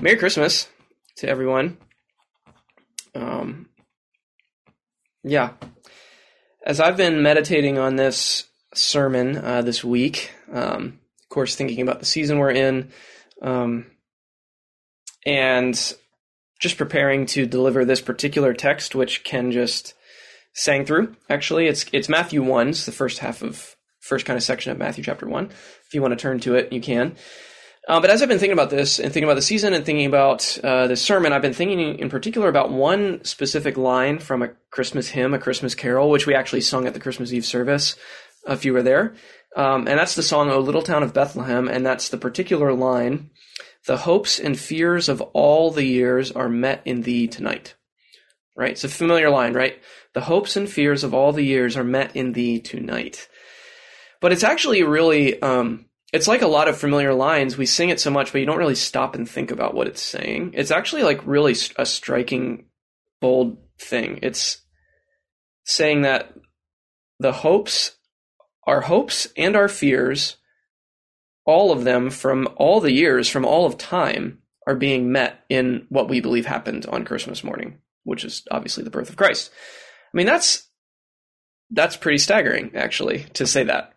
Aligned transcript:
Merry 0.00 0.16
Christmas 0.16 0.66
to 1.16 1.28
everyone. 1.28 1.76
Um, 3.14 3.68
yeah. 5.22 5.50
As 6.64 6.80
I've 6.80 6.96
been 6.96 7.22
meditating 7.22 7.76
on 7.76 7.96
this 7.96 8.44
sermon 8.74 9.36
uh, 9.36 9.60
this 9.60 9.84
week, 9.84 10.32
um, 10.50 10.98
of 11.22 11.28
course, 11.28 11.54
thinking 11.54 11.82
about 11.82 12.00
the 12.00 12.06
season 12.06 12.38
we're 12.38 12.50
in, 12.50 12.90
um, 13.42 13.90
and 15.26 15.74
just 16.60 16.78
preparing 16.78 17.26
to 17.26 17.44
deliver 17.44 17.84
this 17.84 18.00
particular 18.00 18.54
text, 18.54 18.94
which 18.94 19.22
Ken 19.22 19.52
just 19.52 19.92
sang 20.54 20.86
through. 20.86 21.14
Actually, 21.28 21.66
it's 21.66 21.84
it's 21.92 22.08
Matthew 22.08 22.42
one, 22.42 22.70
it's 22.70 22.86
the 22.86 22.92
first 22.92 23.18
half 23.18 23.42
of 23.42 23.76
first 23.98 24.24
kind 24.24 24.38
of 24.38 24.42
section 24.42 24.72
of 24.72 24.78
Matthew 24.78 25.04
chapter 25.04 25.28
one. 25.28 25.50
If 25.86 25.92
you 25.92 26.00
want 26.00 26.12
to 26.12 26.16
turn 26.16 26.40
to 26.40 26.54
it, 26.54 26.72
you 26.72 26.80
can. 26.80 27.16
Uh, 27.90 28.00
but 28.00 28.08
as 28.08 28.22
I've 28.22 28.28
been 28.28 28.38
thinking 28.38 28.52
about 28.52 28.70
this 28.70 29.00
and 29.00 29.12
thinking 29.12 29.24
about 29.24 29.34
the 29.34 29.42
season 29.42 29.74
and 29.74 29.84
thinking 29.84 30.06
about 30.06 30.56
uh, 30.62 30.86
the 30.86 30.94
sermon, 30.94 31.32
I've 31.32 31.42
been 31.42 31.52
thinking 31.52 31.98
in 31.98 32.08
particular 32.08 32.48
about 32.48 32.70
one 32.70 33.24
specific 33.24 33.76
line 33.76 34.20
from 34.20 34.42
a 34.42 34.50
Christmas 34.70 35.08
hymn, 35.08 35.34
a 35.34 35.40
Christmas 35.40 35.74
carol, 35.74 36.08
which 36.08 36.24
we 36.24 36.32
actually 36.32 36.60
sung 36.60 36.86
at 36.86 36.94
the 36.94 37.00
Christmas 37.00 37.32
Eve 37.32 37.44
service 37.44 37.96
if 38.46 38.64
you 38.64 38.74
were 38.74 38.84
there. 38.84 39.14
Um, 39.56 39.88
and 39.88 39.98
that's 39.98 40.14
the 40.14 40.22
song, 40.22 40.50
O 40.50 40.60
Little 40.60 40.82
Town 40.82 41.02
of 41.02 41.12
Bethlehem. 41.12 41.66
And 41.66 41.84
that's 41.84 42.10
the 42.10 42.16
particular 42.16 42.72
line 42.72 43.30
The 43.86 43.96
hopes 43.96 44.38
and 44.38 44.56
fears 44.56 45.08
of 45.08 45.20
all 45.32 45.72
the 45.72 45.82
years 45.82 46.30
are 46.30 46.48
met 46.48 46.82
in 46.84 47.02
thee 47.02 47.26
tonight. 47.26 47.74
Right? 48.56 48.70
It's 48.70 48.84
a 48.84 48.88
familiar 48.88 49.30
line, 49.30 49.52
right? 49.52 49.82
The 50.14 50.20
hopes 50.20 50.54
and 50.54 50.70
fears 50.70 51.02
of 51.02 51.12
all 51.12 51.32
the 51.32 51.42
years 51.42 51.76
are 51.76 51.82
met 51.82 52.14
in 52.14 52.34
thee 52.34 52.60
tonight. 52.60 53.28
But 54.20 54.30
it's 54.30 54.44
actually 54.44 54.84
really. 54.84 55.42
Um, 55.42 55.86
it's 56.12 56.28
like 56.28 56.42
a 56.42 56.48
lot 56.48 56.68
of 56.68 56.76
familiar 56.76 57.14
lines. 57.14 57.56
We 57.56 57.66
sing 57.66 57.90
it 57.90 58.00
so 58.00 58.10
much, 58.10 58.32
but 58.32 58.38
you 58.38 58.46
don't 58.46 58.58
really 58.58 58.74
stop 58.74 59.14
and 59.14 59.28
think 59.28 59.50
about 59.50 59.74
what 59.74 59.86
it's 59.86 60.02
saying. 60.02 60.52
It's 60.54 60.70
actually 60.70 61.02
like 61.02 61.26
really 61.26 61.54
a 61.76 61.86
striking, 61.86 62.66
bold 63.20 63.58
thing. 63.78 64.18
It's 64.22 64.60
saying 65.64 66.02
that 66.02 66.34
the 67.20 67.32
hopes, 67.32 67.96
our 68.66 68.80
hopes 68.80 69.28
and 69.36 69.54
our 69.54 69.68
fears, 69.68 70.36
all 71.44 71.70
of 71.70 71.84
them 71.84 72.10
from 72.10 72.48
all 72.56 72.80
the 72.80 72.92
years, 72.92 73.28
from 73.28 73.44
all 73.44 73.66
of 73.66 73.78
time, 73.78 74.38
are 74.66 74.74
being 74.74 75.12
met 75.12 75.44
in 75.48 75.86
what 75.88 76.08
we 76.08 76.20
believe 76.20 76.46
happened 76.46 76.86
on 76.86 77.04
Christmas 77.04 77.44
morning, 77.44 77.78
which 78.04 78.24
is 78.24 78.46
obviously 78.50 78.84
the 78.84 78.90
birth 78.90 79.08
of 79.08 79.16
Christ. 79.16 79.50
I 80.12 80.16
mean, 80.16 80.26
that's 80.26 80.68
that's 81.70 81.96
pretty 81.96 82.18
staggering, 82.18 82.72
actually, 82.74 83.26
to 83.34 83.46
say 83.46 83.64
that 83.64 83.94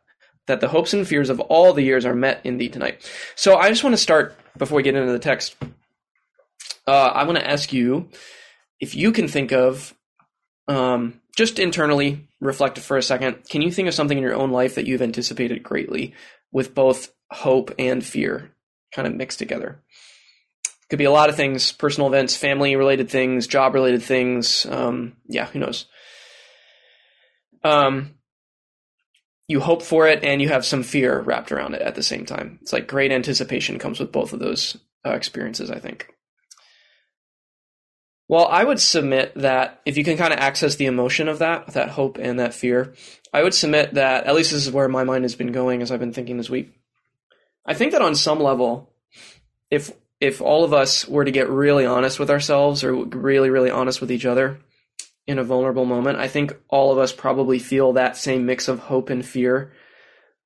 that 0.47 0.61
the 0.61 0.67
hopes 0.67 0.93
and 0.93 1.07
fears 1.07 1.29
of 1.29 1.39
all 1.39 1.73
the 1.73 1.83
years 1.83 2.05
are 2.05 2.15
met 2.15 2.41
in 2.43 2.57
thee 2.57 2.69
tonight. 2.69 3.09
So 3.35 3.57
I 3.57 3.69
just 3.69 3.83
want 3.83 3.93
to 3.93 4.01
start 4.01 4.35
before 4.57 4.75
we 4.75 4.83
get 4.83 4.95
into 4.95 5.11
the 5.11 5.19
text. 5.19 5.55
Uh, 6.85 6.91
I 6.91 7.23
want 7.23 7.37
to 7.39 7.49
ask 7.49 7.71
you 7.71 8.09
if 8.79 8.95
you 8.95 9.11
can 9.11 9.27
think 9.27 9.51
of, 9.51 9.95
um, 10.67 11.21
just 11.35 11.59
internally 11.59 12.27
reflect 12.39 12.77
for 12.79 12.97
a 12.97 13.01
second. 13.01 13.49
Can 13.49 13.61
you 13.61 13.71
think 13.71 13.87
of 13.87 13.93
something 13.93 14.17
in 14.17 14.23
your 14.23 14.35
own 14.35 14.51
life 14.51 14.75
that 14.75 14.85
you've 14.85 15.01
anticipated 15.01 15.63
greatly 15.63 16.13
with 16.51 16.75
both 16.75 17.11
hope 17.31 17.73
and 17.79 18.03
fear 18.03 18.51
kind 18.93 19.07
of 19.07 19.15
mixed 19.15 19.39
together? 19.39 19.81
Could 20.89 20.99
be 20.99 21.05
a 21.05 21.11
lot 21.11 21.29
of 21.29 21.35
things 21.35 21.71
personal 21.71 22.07
events, 22.07 22.35
family 22.35 22.75
related 22.75 23.09
things, 23.09 23.47
job 23.47 23.73
related 23.73 24.03
things. 24.03 24.65
Um, 24.65 25.15
yeah, 25.27 25.45
who 25.45 25.59
knows? 25.59 25.87
Um, 27.63 28.15
you 29.47 29.59
hope 29.59 29.81
for 29.81 30.07
it 30.07 30.23
and 30.23 30.41
you 30.41 30.49
have 30.49 30.65
some 30.65 30.83
fear 30.83 31.21
wrapped 31.21 31.51
around 31.51 31.75
it 31.75 31.81
at 31.81 31.95
the 31.95 32.03
same 32.03 32.25
time. 32.25 32.59
It's 32.61 32.73
like 32.73 32.87
great 32.87 33.11
anticipation 33.11 33.79
comes 33.79 33.99
with 33.99 34.11
both 34.11 34.33
of 34.33 34.39
those 34.39 34.77
uh, 35.05 35.11
experiences, 35.11 35.69
I 35.69 35.79
think. 35.79 36.13
Well, 38.29 38.47
I 38.47 38.63
would 38.63 38.79
submit 38.79 39.33
that 39.35 39.81
if 39.85 39.97
you 39.97 40.03
can 40.03 40.17
kind 40.17 40.33
of 40.33 40.39
access 40.39 40.75
the 40.75 40.85
emotion 40.85 41.27
of 41.27 41.39
that, 41.39 41.67
that 41.73 41.89
hope 41.89 42.17
and 42.17 42.39
that 42.39 42.53
fear, 42.53 42.93
I 43.33 43.43
would 43.43 43.53
submit 43.53 43.95
that, 43.95 44.25
at 44.25 44.35
least 44.35 44.51
this 44.51 44.65
is 44.65 44.71
where 44.71 44.87
my 44.87 45.03
mind 45.03 45.25
has 45.25 45.35
been 45.35 45.51
going 45.51 45.81
as 45.81 45.91
I've 45.91 45.99
been 45.99 46.13
thinking 46.13 46.37
this 46.37 46.49
week. 46.49 46.73
I 47.65 47.73
think 47.73 47.91
that 47.91 48.01
on 48.01 48.15
some 48.15 48.39
level, 48.39 48.93
if 49.69 49.91
if 50.19 50.41
all 50.41 50.63
of 50.63 50.73
us 50.73 51.05
were 51.05 51.25
to 51.25 51.31
get 51.31 51.49
really 51.49 51.85
honest 51.85 52.17
with 52.17 52.29
ourselves 52.29 52.81
or 52.81 52.93
really, 52.93 53.49
really 53.49 53.69
honest 53.69 53.99
with 53.99 54.09
each 54.09 54.25
other, 54.25 54.59
in 55.27 55.39
a 55.39 55.43
vulnerable 55.43 55.85
moment. 55.85 56.19
I 56.19 56.27
think 56.27 56.53
all 56.69 56.91
of 56.91 56.97
us 56.97 57.11
probably 57.11 57.59
feel 57.59 57.93
that 57.93 58.17
same 58.17 58.45
mix 58.45 58.67
of 58.67 58.79
hope 58.79 59.09
and 59.09 59.25
fear 59.25 59.71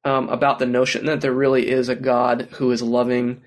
um, 0.03 0.29
about 0.29 0.59
the 0.59 0.65
notion 0.65 1.05
that 1.07 1.21
there 1.21 1.33
really 1.33 1.69
is 1.69 1.89
a 1.89 1.95
God 1.95 2.49
who 2.53 2.71
is 2.71 2.81
loving 2.81 3.41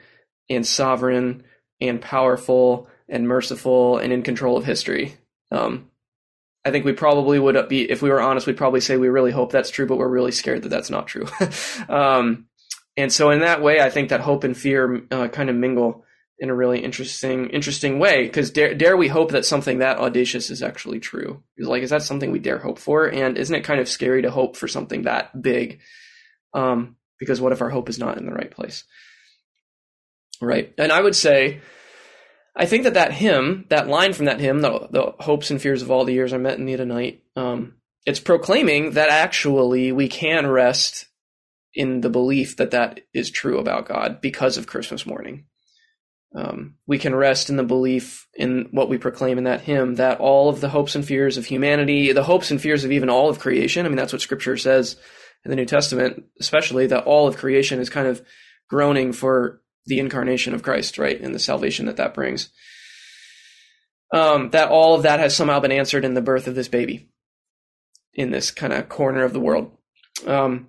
and 0.48 0.66
sovereign 0.66 1.44
and 1.80 2.00
powerful 2.00 2.88
and 3.08 3.26
merciful 3.26 3.98
and 3.98 4.12
in 4.12 4.22
control 4.22 4.56
of 4.56 4.64
history. 4.64 5.16
Um, 5.50 5.90
I 6.64 6.70
think 6.70 6.84
we 6.84 6.92
probably 6.92 7.38
would 7.38 7.68
be, 7.68 7.90
if 7.90 8.02
we 8.02 8.10
were 8.10 8.20
honest, 8.20 8.46
we'd 8.46 8.56
probably 8.56 8.80
say 8.80 8.96
we 8.96 9.08
really 9.08 9.30
hope 9.30 9.50
that's 9.50 9.70
true, 9.70 9.86
but 9.86 9.96
we're 9.96 10.08
really 10.08 10.32
scared 10.32 10.62
that 10.62 10.68
that's 10.68 10.90
not 10.90 11.06
true. 11.06 11.26
um, 11.88 12.46
and 12.96 13.10
so, 13.12 13.30
in 13.30 13.40
that 13.40 13.62
way, 13.62 13.80
I 13.80 13.88
think 13.88 14.10
that 14.10 14.20
hope 14.20 14.44
and 14.44 14.56
fear 14.56 15.06
uh, 15.10 15.28
kind 15.28 15.48
of 15.48 15.56
mingle 15.56 16.04
in 16.40 16.48
a 16.48 16.54
really 16.54 16.82
interesting 16.82 17.50
interesting 17.50 17.98
way 17.98 18.24
because 18.24 18.50
dare, 18.50 18.74
dare 18.74 18.96
we 18.96 19.08
hope 19.08 19.32
that 19.32 19.44
something 19.44 19.78
that 19.78 19.98
audacious 19.98 20.50
is 20.50 20.62
actually 20.62 20.98
true? 20.98 21.42
Is 21.58 21.68
like 21.68 21.82
is 21.82 21.90
that 21.90 22.02
something 22.02 22.32
we 22.32 22.38
dare 22.38 22.58
hope 22.58 22.78
for? 22.78 23.06
And 23.06 23.36
isn't 23.36 23.54
it 23.54 23.62
kind 23.62 23.78
of 23.78 23.88
scary 23.88 24.22
to 24.22 24.30
hope 24.30 24.56
for 24.56 24.66
something 24.66 25.02
that 25.02 25.40
big 25.40 25.80
um, 26.54 26.96
because 27.18 27.40
what 27.40 27.52
if 27.52 27.60
our 27.60 27.68
hope 27.68 27.90
is 27.90 27.98
not 27.98 28.16
in 28.16 28.24
the 28.24 28.32
right 28.32 28.50
place? 28.50 28.84
Right. 30.40 30.72
And 30.78 30.90
i 30.90 31.00
would 31.00 31.14
say 31.14 31.60
i 32.56 32.64
think 32.64 32.84
that 32.84 32.94
that 32.94 33.12
hymn 33.12 33.66
that 33.68 33.86
line 33.86 34.14
from 34.14 34.24
that 34.24 34.40
hymn 34.40 34.62
the, 34.62 34.88
the 34.90 35.14
hopes 35.20 35.50
and 35.50 35.60
fears 35.60 35.82
of 35.82 35.90
all 35.90 36.06
the 36.06 36.14
years 36.14 36.32
are 36.32 36.38
met 36.38 36.58
in 36.58 36.64
thee 36.64 36.76
tonight 36.76 37.22
um, 37.36 37.74
it's 38.06 38.18
proclaiming 38.20 38.92
that 38.92 39.10
actually 39.10 39.92
we 39.92 40.08
can 40.08 40.46
rest 40.46 41.06
in 41.74 42.00
the 42.00 42.10
belief 42.10 42.56
that 42.56 42.72
that 42.72 43.00
is 43.12 43.30
true 43.30 43.58
about 43.58 43.86
god 43.86 44.20
because 44.22 44.56
of 44.56 44.66
christmas 44.66 45.04
morning 45.04 45.44
um, 46.34 46.76
we 46.86 46.98
can 46.98 47.14
rest 47.14 47.50
in 47.50 47.56
the 47.56 47.64
belief 47.64 48.28
in 48.34 48.68
what 48.70 48.88
we 48.88 48.98
proclaim 48.98 49.36
in 49.36 49.44
that 49.44 49.62
hymn 49.62 49.96
that 49.96 50.20
all 50.20 50.48
of 50.48 50.60
the 50.60 50.68
hopes 50.68 50.94
and 50.94 51.04
fears 51.04 51.36
of 51.36 51.46
humanity, 51.46 52.12
the 52.12 52.22
hopes 52.22 52.50
and 52.50 52.60
fears 52.60 52.84
of 52.84 52.92
even 52.92 53.10
all 53.10 53.28
of 53.28 53.40
creation, 53.40 53.84
I 53.84 53.88
mean, 53.88 53.96
that's 53.96 54.12
what 54.12 54.22
scripture 54.22 54.56
says 54.56 54.96
in 55.44 55.50
the 55.50 55.56
New 55.56 55.64
Testament, 55.64 56.24
especially 56.38 56.86
that 56.88 57.04
all 57.04 57.26
of 57.26 57.36
creation 57.36 57.80
is 57.80 57.90
kind 57.90 58.06
of 58.06 58.22
groaning 58.68 59.12
for 59.12 59.60
the 59.86 59.98
incarnation 59.98 60.54
of 60.54 60.62
Christ, 60.62 60.98
right? 60.98 61.20
And 61.20 61.34
the 61.34 61.40
salvation 61.40 61.86
that 61.86 61.96
that 61.96 62.14
brings. 62.14 62.50
Um, 64.12 64.50
that 64.50 64.68
all 64.68 64.94
of 64.94 65.02
that 65.02 65.20
has 65.20 65.34
somehow 65.34 65.60
been 65.60 65.72
answered 65.72 66.04
in 66.04 66.14
the 66.14 66.20
birth 66.20 66.46
of 66.46 66.54
this 66.54 66.68
baby 66.68 67.08
in 68.14 68.30
this 68.30 68.50
kind 68.50 68.72
of 68.72 68.88
corner 68.88 69.24
of 69.24 69.32
the 69.32 69.40
world. 69.40 69.72
Um, 70.26 70.68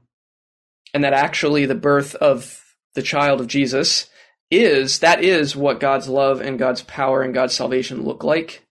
and 0.94 1.04
that 1.04 1.14
actually 1.14 1.66
the 1.66 1.76
birth 1.76 2.16
of 2.16 2.64
the 2.96 3.02
child 3.02 3.42
of 3.42 3.48
Jesus 3.48 4.08
is 4.52 5.00
that 5.00 5.24
is 5.24 5.56
what 5.56 5.80
God's 5.80 6.10
love 6.10 6.42
and 6.42 6.60
God's 6.60 6.84
power 6.84 7.24
and 7.24 7.34
God's 7.34 7.56
salvation 7.56 8.04
look 8.04 8.24
like 8.24 8.68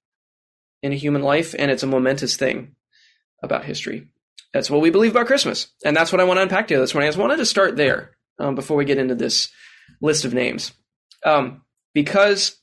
in 0.82 0.92
a 0.92 0.96
human 0.96 1.22
life, 1.22 1.54
and 1.58 1.70
it's 1.70 1.82
a 1.82 1.88
momentous 1.88 2.36
thing 2.36 2.76
about 3.42 3.64
history. 3.64 4.08
That's 4.52 4.70
what 4.70 4.82
we 4.82 4.90
believe 4.90 5.12
about 5.12 5.26
Christmas, 5.26 5.68
and 5.84 5.96
that's 5.96 6.12
what 6.12 6.20
I 6.20 6.24
want 6.24 6.36
to 6.38 6.42
unpack 6.42 6.68
here 6.68 6.78
this 6.78 6.94
morning. 6.94 7.08
I 7.08 7.10
just 7.10 7.18
wanted 7.18 7.38
to 7.38 7.46
start 7.46 7.76
there 7.76 8.12
um, 8.38 8.54
before 8.54 8.76
we 8.76 8.84
get 8.84 8.98
into 8.98 9.14
this 9.14 9.50
list 10.02 10.24
of 10.24 10.34
names, 10.34 10.72
um, 11.24 11.62
because 11.94 12.56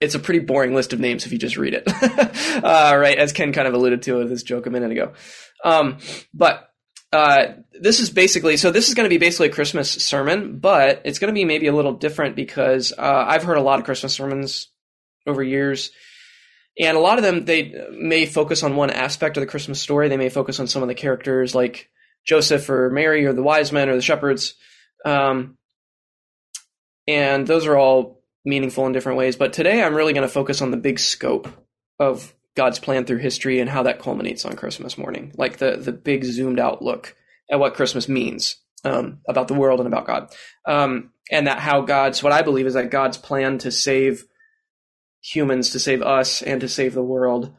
it's 0.00 0.14
a 0.14 0.20
pretty 0.20 0.40
boring 0.40 0.74
list 0.74 0.92
of 0.92 1.00
names 1.00 1.26
if 1.26 1.32
you 1.32 1.38
just 1.38 1.56
read 1.56 1.74
it, 1.74 1.84
uh, 2.64 2.96
right? 2.96 3.18
As 3.18 3.32
Ken 3.32 3.52
kind 3.52 3.68
of 3.68 3.74
alluded 3.74 4.02
to 4.02 4.18
with 4.18 4.28
this 4.28 4.42
joke 4.42 4.66
a 4.66 4.70
minute 4.70 4.92
ago, 4.92 5.12
um, 5.64 5.98
but 6.32 6.71
uh, 7.12 7.52
this 7.78 8.00
is 8.00 8.10
basically 8.10 8.56
so 8.56 8.70
this 8.70 8.88
is 8.88 8.94
going 8.94 9.04
to 9.04 9.14
be 9.14 9.18
basically 9.18 9.48
a 9.48 9.52
Christmas 9.52 9.90
sermon, 9.90 10.58
but 10.58 11.02
it's 11.04 11.18
going 11.18 11.32
to 11.32 11.38
be 11.38 11.44
maybe 11.44 11.66
a 11.66 11.74
little 11.74 11.92
different 11.92 12.36
because 12.36 12.92
uh, 12.96 13.24
I've 13.28 13.42
heard 13.42 13.58
a 13.58 13.62
lot 13.62 13.78
of 13.78 13.84
Christmas 13.84 14.14
sermons 14.14 14.68
over 15.26 15.42
years, 15.42 15.90
and 16.80 16.96
a 16.96 17.00
lot 17.00 17.18
of 17.18 17.24
them 17.24 17.44
they 17.44 17.74
may 17.92 18.24
focus 18.24 18.62
on 18.62 18.76
one 18.76 18.90
aspect 18.90 19.36
of 19.36 19.42
the 19.42 19.46
Christmas 19.46 19.80
story. 19.80 20.08
They 20.08 20.16
may 20.16 20.30
focus 20.30 20.58
on 20.58 20.66
some 20.66 20.82
of 20.82 20.88
the 20.88 20.94
characters 20.94 21.54
like 21.54 21.90
Joseph 22.24 22.68
or 22.70 22.88
Mary 22.88 23.26
or 23.26 23.34
the 23.34 23.42
wise 23.42 23.72
men 23.72 23.90
or 23.90 23.94
the 23.94 24.02
shepherds, 24.02 24.54
um, 25.04 25.58
and 27.06 27.46
those 27.46 27.66
are 27.66 27.76
all 27.76 28.22
meaningful 28.44 28.86
in 28.86 28.92
different 28.92 29.18
ways. 29.18 29.36
But 29.36 29.52
today 29.52 29.82
I'm 29.82 29.94
really 29.94 30.14
going 30.14 30.26
to 30.26 30.32
focus 30.32 30.62
on 30.62 30.70
the 30.70 30.78
big 30.78 30.98
scope 30.98 31.48
of 31.98 32.32
God's 32.54 32.78
plan 32.78 33.04
through 33.04 33.18
history 33.18 33.60
and 33.60 33.70
how 33.70 33.82
that 33.84 33.98
culminates 33.98 34.44
on 34.44 34.56
Christmas 34.56 34.98
morning, 34.98 35.32
like 35.36 35.58
the 35.58 35.76
the 35.76 35.92
big 35.92 36.24
zoomed 36.24 36.58
out 36.58 36.82
look 36.82 37.16
at 37.50 37.58
what 37.58 37.74
Christmas 37.74 38.08
means 38.08 38.56
um, 38.84 39.20
about 39.28 39.48
the 39.48 39.54
world 39.54 39.80
and 39.80 39.86
about 39.86 40.06
God, 40.06 40.28
um, 40.66 41.10
and 41.30 41.46
that 41.46 41.58
how 41.58 41.80
God's 41.80 42.22
what 42.22 42.32
I 42.32 42.42
believe 42.42 42.66
is 42.66 42.74
that 42.74 42.90
God's 42.90 43.18
plan 43.18 43.58
to 43.58 43.70
save 43.70 44.24
humans, 45.20 45.70
to 45.70 45.78
save 45.78 46.02
us, 46.02 46.42
and 46.42 46.60
to 46.60 46.68
save 46.68 46.94
the 46.94 47.02
world 47.02 47.54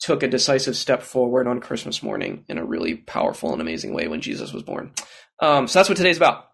took 0.00 0.22
a 0.22 0.28
decisive 0.28 0.76
step 0.76 1.02
forward 1.02 1.46
on 1.46 1.60
Christmas 1.60 2.02
morning 2.02 2.44
in 2.48 2.56
a 2.58 2.64
really 2.64 2.94
powerful 2.94 3.52
and 3.52 3.60
amazing 3.60 3.92
way 3.92 4.06
when 4.06 4.20
Jesus 4.20 4.52
was 4.52 4.62
born. 4.62 4.92
Um, 5.40 5.66
so 5.66 5.78
that's 5.78 5.88
what 5.88 5.98
today's 5.98 6.16
about. 6.16 6.47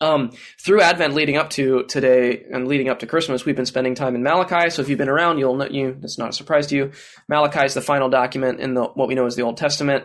Um, 0.00 0.30
through 0.60 0.80
Advent 0.80 1.14
leading 1.14 1.36
up 1.36 1.50
to 1.50 1.82
today 1.84 2.44
and 2.52 2.68
leading 2.68 2.88
up 2.88 3.00
to 3.00 3.06
Christmas, 3.06 3.44
we've 3.44 3.56
been 3.56 3.66
spending 3.66 3.96
time 3.96 4.14
in 4.14 4.22
Malachi. 4.22 4.70
So 4.70 4.80
if 4.80 4.88
you've 4.88 4.98
been 4.98 5.08
around, 5.08 5.38
you'll 5.38 5.56
know 5.56 5.66
you. 5.66 5.96
That's 6.00 6.18
not 6.18 6.30
a 6.30 6.32
surprise 6.32 6.68
to 6.68 6.76
you. 6.76 6.92
Malachi 7.28 7.64
is 7.64 7.74
the 7.74 7.80
final 7.80 8.08
document 8.08 8.60
in 8.60 8.74
the 8.74 8.84
what 8.84 9.08
we 9.08 9.14
know 9.14 9.26
as 9.26 9.34
the 9.34 9.42
Old 9.42 9.56
Testament. 9.56 10.04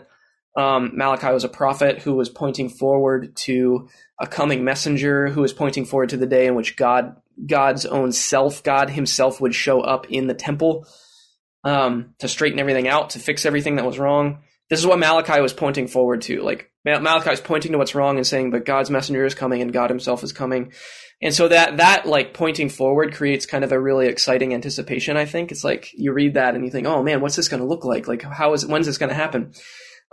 Um, 0.56 0.92
Malachi 0.96 1.32
was 1.32 1.44
a 1.44 1.50
prophet 1.50 2.02
who 2.02 2.16
was 2.16 2.30
pointing 2.30 2.70
forward 2.70 3.36
to 3.38 3.88
a 4.20 4.28
coming 4.28 4.64
messenger, 4.64 5.28
who 5.30 5.42
was 5.42 5.54
pointing 5.54 5.86
forward 5.86 6.10
to 6.10 6.18
the 6.18 6.28
day 6.28 6.48
in 6.48 6.56
which 6.56 6.76
God, 6.76 7.16
God's 7.46 7.86
own 7.86 8.12
self, 8.12 8.64
God 8.64 8.92
Himself, 8.92 9.42
would 9.42 9.56
show 9.56 9.82
up 9.82 10.08
in 10.10 10.28
the 10.28 10.36
temple 10.36 10.88
um, 11.64 12.14
to 12.20 12.28
straighten 12.28 12.60
everything 12.60 12.88
out, 12.88 13.12
to 13.12 13.20
fix 13.20 13.46
everything 13.46 13.78
that 13.78 13.86
was 13.86 13.98
wrong. 13.98 14.40
This 14.70 14.80
is 14.80 14.88
what 14.88 15.00
Malachi 15.00 15.42
was 15.42 15.54
pointing 15.54 15.88
forward 15.88 16.22
to. 16.24 16.42
Like 16.42 16.72
Malachi 16.86 17.32
is 17.32 17.42
pointing 17.42 17.72
to 17.74 17.78
what's 17.78 17.96
wrong 17.96 18.18
and 18.18 18.26
saying, 18.26 18.52
"But 18.52 18.66
God's 18.66 18.90
messenger 18.90 19.26
is 19.26 19.36
coming, 19.36 19.62
and 19.62 19.74
God 19.74 19.90
Himself 19.90 20.24
is 20.24 20.32
coming." 20.32 20.74
And 21.22 21.34
so 21.34 21.48
that 21.48 21.78
that 21.78 22.06
like 22.06 22.34
pointing 22.34 22.70
forward 22.70 23.14
creates 23.14 23.46
kind 23.46 23.64
of 23.64 23.72
a 23.72 23.80
really 23.80 24.08
exciting 24.08 24.54
anticipation. 24.54 25.16
I 25.16 25.26
think 25.26 25.52
it's 25.52 25.64
like 25.64 25.90
you 25.94 26.12
read 26.14 26.34
that 26.34 26.56
and 26.56 26.66
you 26.66 26.72
think, 26.72 26.88
"Oh 26.88 27.04
man, 27.04 27.22
what's 27.22 27.36
this 27.36 27.50
going 27.50 27.62
to 27.62 27.68
look 27.68 27.86
like? 27.86 28.08
Like 28.08 28.24
how 28.24 28.54
is 28.54 28.66
when's 28.66 28.86
this 28.86 28.98
going 28.98 29.10
to 29.10 29.16
happen?" 29.16 29.54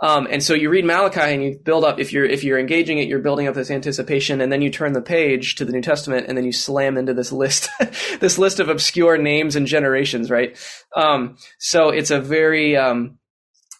Um, 0.01 0.27
and 0.31 0.41
so 0.41 0.55
you 0.55 0.69
read 0.71 0.83
Malachi 0.83 1.19
and 1.19 1.43
you 1.43 1.59
build 1.63 1.85
up 1.85 1.99
if 1.99 2.11
you're 2.11 2.25
if 2.25 2.43
you're 2.43 2.57
engaging 2.57 2.97
it, 2.97 3.07
you're 3.07 3.19
building 3.19 3.47
up 3.47 3.53
this 3.53 3.69
anticipation, 3.69 4.41
and 4.41 4.51
then 4.51 4.61
you 4.61 4.71
turn 4.71 4.93
the 4.93 5.01
page 5.01 5.55
to 5.55 5.65
the 5.65 5.71
New 5.71 5.81
Testament, 5.81 6.25
and 6.27 6.35
then 6.35 6.43
you 6.43 6.51
slam 6.51 6.97
into 6.97 7.13
this 7.13 7.31
list, 7.31 7.69
this 8.19 8.39
list 8.39 8.59
of 8.59 8.67
obscure 8.67 9.17
names 9.17 9.55
and 9.55 9.67
generations, 9.67 10.31
right? 10.31 10.57
Um, 10.95 11.37
so 11.59 11.89
it's 11.89 12.09
a 12.09 12.19
very 12.19 12.75
um, 12.75 13.19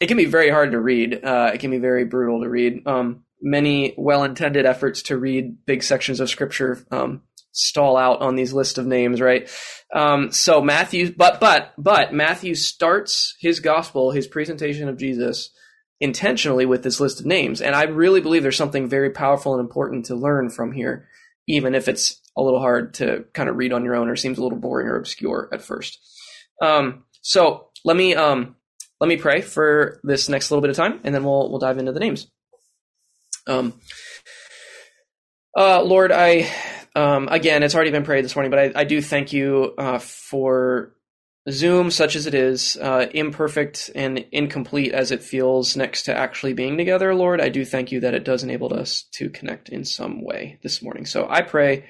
it 0.01 0.07
can 0.07 0.17
be 0.17 0.25
very 0.25 0.49
hard 0.49 0.71
to 0.71 0.79
read. 0.79 1.23
Uh, 1.23 1.51
it 1.53 1.59
can 1.59 1.69
be 1.69 1.77
very 1.77 2.05
brutal 2.05 2.41
to 2.41 2.49
read. 2.49 2.85
Um, 2.87 3.23
many 3.39 3.93
well-intended 3.97 4.65
efforts 4.65 5.03
to 5.03 5.17
read 5.17 5.65
big 5.65 5.83
sections 5.83 6.19
of 6.19 6.29
Scripture 6.29 6.83
um, 6.89 7.21
stall 7.51 7.97
out 7.97 8.21
on 8.21 8.35
these 8.35 8.51
list 8.51 8.79
of 8.79 8.87
names, 8.87 9.21
right? 9.21 9.47
Um, 9.93 10.31
so 10.31 10.59
Matthew, 10.59 11.13
but 11.15 11.39
but 11.39 11.73
but 11.77 12.13
Matthew 12.13 12.55
starts 12.55 13.35
his 13.39 13.59
gospel, 13.59 14.09
his 14.11 14.25
presentation 14.25 14.89
of 14.89 14.97
Jesus 14.97 15.51
intentionally 15.99 16.65
with 16.65 16.81
this 16.81 16.99
list 16.99 17.19
of 17.19 17.27
names. 17.27 17.61
And 17.61 17.75
I 17.75 17.83
really 17.83 18.21
believe 18.21 18.41
there's 18.41 18.57
something 18.57 18.89
very 18.89 19.11
powerful 19.11 19.53
and 19.53 19.61
important 19.61 20.05
to 20.05 20.15
learn 20.15 20.49
from 20.49 20.71
here, 20.71 21.07
even 21.47 21.75
if 21.75 21.87
it's 21.87 22.19
a 22.35 22.41
little 22.41 22.59
hard 22.59 22.95
to 22.95 23.25
kind 23.33 23.49
of 23.49 23.55
read 23.55 23.71
on 23.71 23.85
your 23.85 23.95
own 23.95 24.09
or 24.09 24.15
seems 24.15 24.39
a 24.39 24.43
little 24.43 24.57
boring 24.57 24.87
or 24.87 24.95
obscure 24.95 25.47
at 25.53 25.61
first. 25.61 25.99
Um, 26.59 27.03
so 27.21 27.67
let 27.85 27.95
me 27.95 28.15
um, 28.15 28.55
let 29.01 29.07
me 29.07 29.17
pray 29.17 29.41
for 29.41 29.99
this 30.03 30.29
next 30.29 30.51
little 30.51 30.61
bit 30.61 30.69
of 30.69 30.77
time, 30.77 31.01
and 31.03 31.13
then 31.13 31.25
we'll 31.25 31.49
we'll 31.49 31.59
dive 31.59 31.79
into 31.79 31.91
the 31.91 31.99
names. 31.99 32.31
Um, 33.47 33.73
uh, 35.57 35.81
Lord, 35.81 36.13
I 36.13 36.49
um, 36.95 37.27
again, 37.29 37.63
it's 37.63 37.75
already 37.75 37.91
been 37.91 38.03
prayed 38.03 38.23
this 38.23 38.35
morning, 38.35 38.51
but 38.51 38.59
I, 38.59 38.81
I 38.81 38.83
do 38.85 39.01
thank 39.01 39.33
you 39.33 39.73
uh, 39.77 39.99
for 39.99 40.93
Zoom, 41.49 41.89
such 41.89 42.15
as 42.15 42.27
it 42.27 42.35
is, 42.35 42.77
uh, 42.79 43.07
imperfect 43.13 43.89
and 43.95 44.25
incomplete 44.31 44.93
as 44.93 45.09
it 45.11 45.23
feels 45.23 45.75
next 45.75 46.03
to 46.03 46.15
actually 46.15 46.53
being 46.53 46.77
together, 46.77 47.15
Lord, 47.15 47.41
I 47.41 47.49
do 47.49 47.65
thank 47.65 47.91
you 47.91 47.99
that 48.01 48.13
it 48.13 48.23
does 48.23 48.43
enable 48.43 48.71
us 48.73 49.05
to 49.13 49.29
connect 49.29 49.69
in 49.69 49.83
some 49.83 50.23
way 50.23 50.59
this 50.61 50.83
morning. 50.83 51.07
So 51.07 51.27
I 51.27 51.41
pray, 51.41 51.85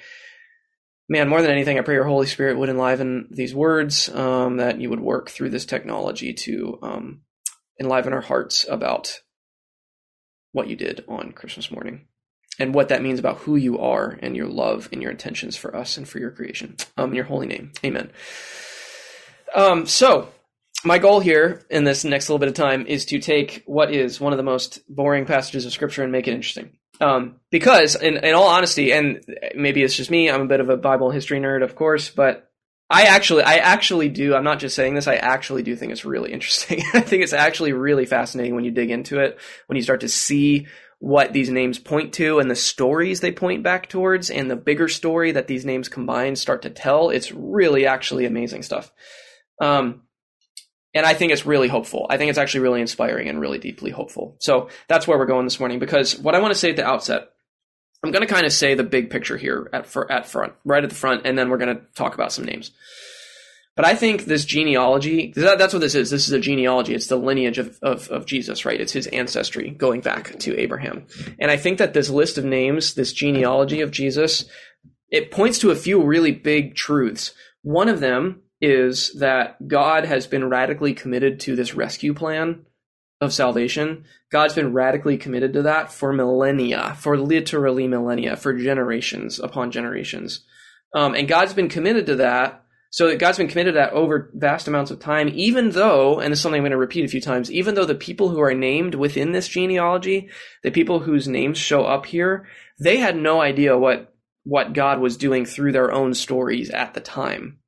man, 1.09 1.30
more 1.30 1.42
than 1.42 1.51
anything, 1.51 1.77
I 1.77 1.81
pray 1.81 1.95
your 1.95 2.06
Holy 2.06 2.27
Spirit 2.27 2.57
would 2.57 2.69
enliven 2.69 3.27
these 3.31 3.53
words, 3.53 4.09
um, 4.09 4.57
that 4.57 4.80
you 4.80 4.89
would 4.89 5.00
work 5.00 5.30
through 5.30 5.50
this 5.50 5.65
technology 5.65 6.33
to 6.33 6.80
um, 6.81 7.21
enliven 7.80 8.13
our 8.13 8.21
hearts 8.21 8.65
about 8.69 9.19
what 10.51 10.68
you 10.68 10.75
did 10.75 11.03
on 11.07 11.31
Christmas 11.31 11.71
morning 11.71 12.07
and 12.59 12.74
what 12.74 12.89
that 12.89 13.01
means 13.01 13.19
about 13.19 13.38
who 13.39 13.56
you 13.56 13.80
are 13.80 14.19
and 14.21 14.36
your 14.36 14.48
love 14.48 14.89
and 14.92 15.01
your 15.01 15.12
intentions 15.12 15.56
for 15.56 15.75
us 15.75 15.98
and 15.98 16.07
for 16.07 16.19
your 16.19 16.31
creation. 16.31 16.75
Um, 16.98 17.09
in 17.09 17.15
your 17.15 17.25
holy 17.25 17.48
name. 17.48 17.71
Amen. 17.83 18.12
Um, 19.56 19.86
so 19.86 20.30
my 20.83 20.98
goal 20.98 21.19
here 21.19 21.65
in 21.69 21.83
this 21.83 22.03
next 22.03 22.30
little 22.30 22.39
bit 22.39 22.50
of 22.50 22.56
time 22.56 22.86
is 22.88 23.06
to 23.06 23.19
take 23.19 23.63
what 23.65 23.94
is 23.94 24.19
one 24.19 24.33
of 24.33 24.38
the 24.38 24.44
most 24.44 24.81
boring 24.88 25.25
passages 25.25 25.65
of 25.65 25.71
scripture 25.71 26.03
and 26.03 26.12
make 26.12 26.27
it 26.27 26.33
interesting. 26.33 26.77
Um, 27.01 27.38
because 27.50 27.95
in, 27.95 28.18
in 28.18 28.36
all 28.36 28.48
honesty, 28.48 28.94
and 28.94 29.25
maybe 29.56 29.81
it's 29.81 29.95
just 29.95 30.12
me, 30.12 30.30
I'm 30.30 30.42
a 30.42 30.48
bit 30.48 30.59
of 30.59 30.69
a 30.69 30.77
Bible 30.77 31.09
history 31.09 31.39
nerd, 31.39 31.63
of 31.63 31.75
course, 31.75 32.09
but 32.12 32.51
I 32.92 33.03
actually, 33.03 33.44
I 33.44 33.56
actually 33.56 34.09
do. 34.09 34.36
I'm 34.36 34.44
not 34.44 34.59
just 34.59 34.75
saying 34.75 34.94
this. 34.94 35.07
I 35.07 35.15
actually 35.15 35.63
do 35.63 35.75
think 35.75 35.92
it's 35.92 36.06
really 36.06 36.31
interesting. 36.33 36.83
I 36.94 37.01
think 37.01 37.24
it's 37.24 37.33
actually 37.33 37.74
really 37.74 38.06
fascinating 38.06 38.53
when 38.53 38.65
you 38.65 38.71
dig 38.71 38.92
into 38.92 39.19
it, 39.19 39.39
when 39.65 39.77
you 39.77 39.81
start 39.83 40.01
to 40.01 40.09
see 40.09 40.68
what 41.00 41.33
these 41.33 41.50
names 41.50 41.80
point 41.80 42.13
to 42.13 42.38
and 42.38 42.51
the 42.51 42.56
stories 42.56 43.21
they 43.21 43.31
point 43.31 43.63
back 43.63 43.89
towards 43.89 44.30
and 44.30 44.51
the 44.51 44.56
bigger 44.56 44.88
story 44.88 45.31
that 45.31 45.48
these 45.48 45.65
names 45.65 45.89
combined 45.89 46.38
start 46.38 46.62
to 46.62 46.69
tell. 46.69 47.09
It's 47.09 47.31
really 47.31 47.88
actually 47.88 48.25
amazing 48.25 48.62
stuff. 48.62 48.92
Um, 49.59 50.03
and 50.93 51.05
I 51.05 51.13
think 51.13 51.31
it's 51.31 51.45
really 51.45 51.67
hopeful. 51.67 52.05
I 52.09 52.17
think 52.17 52.29
it's 52.29 52.38
actually 52.38 52.61
really 52.61 52.81
inspiring 52.81 53.29
and 53.29 53.39
really 53.39 53.59
deeply 53.59 53.91
hopeful. 53.91 54.35
So 54.39 54.69
that's 54.88 55.07
where 55.07 55.17
we're 55.17 55.25
going 55.25 55.45
this 55.45 55.59
morning 55.59 55.79
because 55.79 56.19
what 56.19 56.35
I 56.35 56.39
want 56.39 56.53
to 56.53 56.59
say 56.59 56.71
at 56.71 56.75
the 56.75 56.85
outset, 56.85 57.29
I'm 58.03 58.11
going 58.11 58.27
to 58.27 58.33
kind 58.33 58.45
of 58.45 58.51
say 58.51 58.73
the 58.73 58.83
big 58.83 59.09
picture 59.09 59.38
here 59.38 59.69
at, 59.71 59.85
for, 59.85 60.11
at 60.11 60.27
front, 60.27 60.53
right 60.65 60.83
at 60.83 60.89
the 60.89 60.95
front, 60.95 61.25
and 61.25 61.38
then 61.38 61.49
we're 61.49 61.57
going 61.57 61.75
to 61.75 61.83
talk 61.95 62.13
about 62.13 62.33
some 62.33 62.45
names. 62.45 62.71
But 63.75 63.85
I 63.85 63.95
think 63.95 64.25
this 64.25 64.43
genealogy, 64.43 65.31
that, 65.38 65.57
that's 65.57 65.73
what 65.73 65.79
this 65.79 65.95
is. 65.95 66.09
This 66.09 66.27
is 66.27 66.33
a 66.33 66.39
genealogy. 66.39 66.93
It's 66.93 67.07
the 67.07 67.15
lineage 67.15 67.57
of, 67.57 67.79
of, 67.81 68.09
of, 68.09 68.25
Jesus, 68.25 68.65
right? 68.65 68.81
It's 68.81 68.91
his 68.91 69.07
ancestry 69.07 69.69
going 69.69 70.01
back 70.01 70.38
to 70.39 70.59
Abraham. 70.59 71.07
And 71.39 71.49
I 71.49 71.55
think 71.55 71.77
that 71.77 71.93
this 71.93 72.09
list 72.09 72.38
of 72.38 72.43
names, 72.43 72.95
this 72.95 73.13
genealogy 73.13 73.79
of 73.79 73.91
Jesus, 73.91 74.45
it 75.09 75.31
points 75.31 75.57
to 75.59 75.71
a 75.71 75.75
few 75.75 76.03
really 76.03 76.31
big 76.31 76.75
truths. 76.75 77.33
One 77.61 77.88
of 77.88 78.01
them 78.01 78.41
is 78.61 79.13
that 79.19 79.67
God 79.67 80.05
has 80.05 80.27
been 80.27 80.47
radically 80.47 80.93
committed 80.93 81.39
to 81.41 81.55
this 81.55 81.73
rescue 81.73 82.13
plan 82.13 82.65
of 83.19 83.33
salvation. 83.33 84.05
God's 84.31 84.53
been 84.53 84.73
radically 84.73 85.17
committed 85.17 85.53
to 85.53 85.63
that 85.63 85.91
for 85.91 86.13
millennia, 86.13 86.95
for 86.99 87.17
literally 87.17 87.87
millennia, 87.87 88.35
for 88.35 88.53
generations 88.53 89.39
upon 89.39 89.71
generations. 89.71 90.43
Um, 90.93 91.15
and 91.15 91.27
God's 91.27 91.53
been 91.53 91.69
committed 91.69 92.05
to 92.07 92.15
that. 92.17 92.63
So 92.91 93.15
God's 93.15 93.37
been 93.37 93.47
committed 93.47 93.73
to 93.73 93.79
that 93.79 93.93
over 93.93 94.29
vast 94.33 94.67
amounts 94.67 94.91
of 94.91 94.99
time, 94.99 95.29
even 95.33 95.69
though, 95.69 96.19
and 96.19 96.31
this 96.31 96.39
is 96.39 96.43
something 96.43 96.59
I'm 96.59 96.63
going 96.63 96.71
to 96.71 96.77
repeat 96.77 97.05
a 97.05 97.07
few 97.07 97.21
times, 97.21 97.49
even 97.49 97.73
though 97.73 97.85
the 97.85 97.95
people 97.95 98.29
who 98.29 98.41
are 98.41 98.53
named 98.53 98.95
within 98.95 99.31
this 99.31 99.47
genealogy, 99.47 100.29
the 100.61 100.71
people 100.71 100.99
whose 100.99 101.27
names 101.27 101.57
show 101.57 101.85
up 101.85 102.05
here, 102.05 102.47
they 102.79 102.97
had 102.97 103.15
no 103.15 103.39
idea 103.39 103.77
what, 103.77 104.13
what 104.43 104.73
God 104.73 104.99
was 104.99 105.15
doing 105.15 105.45
through 105.45 105.71
their 105.71 105.91
own 105.91 106.13
stories 106.13 106.69
at 106.69 106.93
the 106.93 106.99
time 106.99 107.60